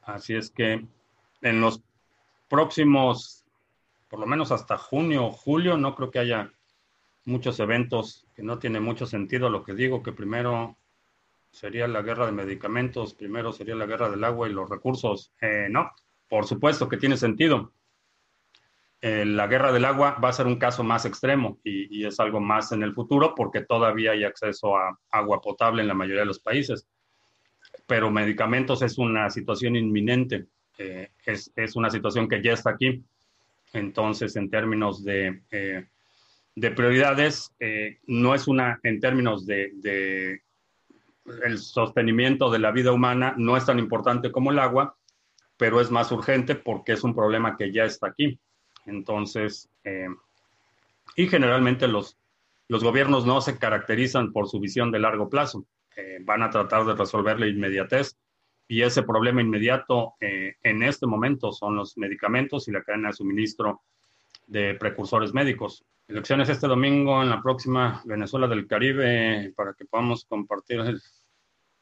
[0.03, 0.85] Así es que
[1.41, 1.81] en los
[2.47, 3.45] próximos,
[4.09, 6.51] por lo menos hasta junio o julio, no creo que haya
[7.25, 10.77] muchos eventos que no tiene mucho sentido lo que digo, que primero
[11.51, 15.33] sería la guerra de medicamentos, primero sería la guerra del agua y los recursos.
[15.41, 15.91] Eh, no,
[16.29, 17.73] por supuesto que tiene sentido.
[19.01, 22.39] Eh, la guerra del agua va a ser un caso más extremo y, es algo
[22.39, 26.27] más en el futuro porque todavía hay acceso a agua potable en la mayoría de
[26.27, 26.87] los países.
[27.87, 30.47] Pero medicamentos es una situación inminente,
[30.77, 33.03] eh, es, es, una situación que ya está aquí.
[33.73, 35.41] Entonces, en términos de
[36.55, 40.41] de prioridades eh, no es una, en términos de,
[41.43, 44.97] el sostenimiento de la vida humana, no es tan importante como el agua,
[45.57, 48.39] pero es más urgente porque es un problema que ya está aquí.
[48.85, 50.07] Entonces, eh,
[51.15, 52.17] y generalmente los,
[52.67, 55.65] los gobiernos no se caracterizan por su visión de largo plazo.
[55.95, 58.17] Eh, van a tratar de resolver la inmediatez
[58.67, 63.81] y ese problema inmediato en este momento son los medicamentos y la cadena de suministro
[64.47, 65.83] de precursores médicos.
[66.11, 71.01] Elecciones este domingo en la próxima Venezuela del Caribe para que podamos compartir el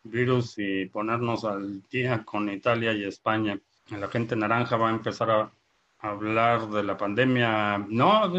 [0.04, 3.60] virus y ponernos al día con Italia y España.
[3.90, 5.52] La gente naranja va a empezar a
[5.98, 7.80] hablar de la pandemia.
[7.90, 8.32] No,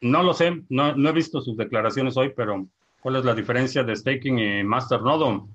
[0.00, 2.66] no lo sé, no, he visto sus declaraciones hoy, pero
[3.02, 5.46] ¿cuál es la diferencia de staking y masternodo?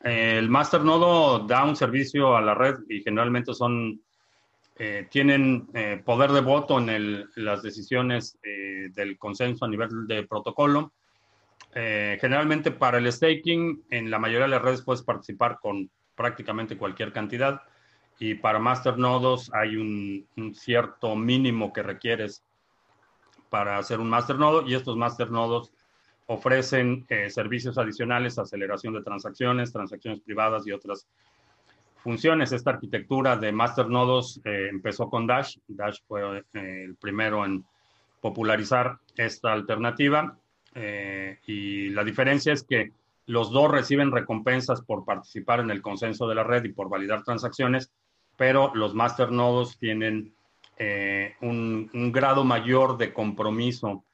[0.00, 4.02] El masternodo da un servicio a la red y generalmente son
[4.78, 10.26] eh, tienen eh, poder de voto en las decisiones eh, del consenso a nivel de
[10.26, 10.92] protocolo.
[11.72, 17.12] generalmente para el staking, en la mayoría de las redes puedes participar con prácticamente cualquier
[17.12, 17.62] cantidad
[18.18, 22.42] y para masternodos hay un, un cierto mínimo que requieres
[23.50, 25.72] para hacer un masternodo y estos masternodos
[26.26, 31.06] ofrecen servicios adicionales, aceleración de transacciones, transacciones privadas y otras
[32.06, 32.52] funciones.
[32.52, 35.56] Esta arquitectura de masternodos eh, empezó con Dash.
[35.66, 37.64] Dash fue eh, el primero en
[38.20, 40.38] popularizar esta alternativa.
[40.72, 42.92] Eh, y la diferencia es que
[43.26, 47.24] los dos reciben recompensas por participar en el consenso de la red y por validar
[47.24, 47.90] transacciones,
[48.36, 50.32] pero los masternodos tienen
[51.40, 54.04] un, un grado mayor de compromiso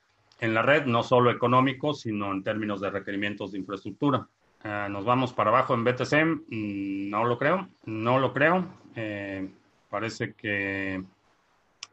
[0.40, 4.26] en la red, no solo económico, sino en términos de requerimientos de infraestructura.
[4.64, 6.48] Ah, nos vamos para abajo en BTC.
[6.48, 8.66] No lo creo, no lo creo.
[8.94, 9.50] Eh,
[9.90, 11.02] parece que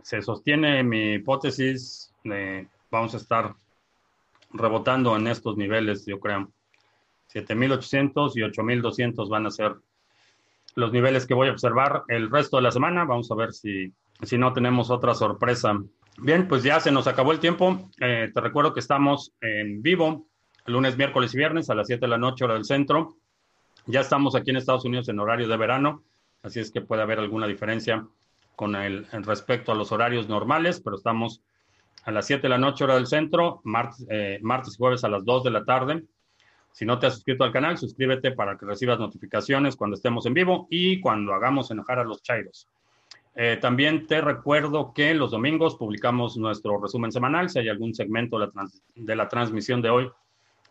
[0.01, 2.13] se sostiene mi hipótesis.
[2.91, 3.55] vamos a estar
[4.51, 6.51] rebotando en estos niveles, yo creo.
[7.27, 9.75] 7800 y 8200 van a ser
[10.75, 13.03] los niveles que voy a observar el resto de la semana.
[13.03, 15.79] Vamos a ver si, si no tenemos otra sorpresa.
[16.19, 17.89] Bien, pues ya se nos acabó el tiempo.
[17.99, 20.28] Eh, te recuerdo que estamos en vivo
[20.69, 23.17] lunes, miércoles y viernes a las 7 de la noche, hora del centro.
[23.85, 26.03] Ya estamos aquí en Estados Unidos en horario de verano,
[26.43, 28.05] así es que puede haber alguna diferencia
[28.55, 28.73] con
[29.23, 31.41] respecto a los horarios normales, pero estamos
[32.03, 35.09] a las 7 de la noche, hora del centro, martes, eh, martes y jueves a
[35.09, 36.03] las 2 de la tarde.
[36.71, 40.33] Si no te has suscrito al canal, suscríbete para que recibas notificaciones cuando estemos en
[40.33, 42.67] vivo y cuando hagamos enojar a los chairos.
[43.35, 47.49] Eh, también te recuerdo que los domingos publicamos nuestro resumen semanal.
[47.49, 48.37] Si hay algún segmento
[48.95, 50.11] de la transmisión de hoy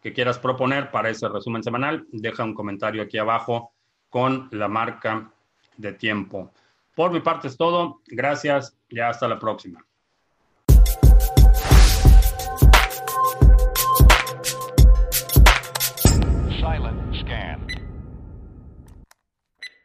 [0.03, 3.73] que quieras proponer para ese resumen semanal, deja un comentario aquí abajo
[4.09, 5.31] con la marca
[5.77, 6.51] de tiempo.
[6.95, 8.01] Por mi parte es todo.
[8.07, 9.88] Gracias y hasta la próxima.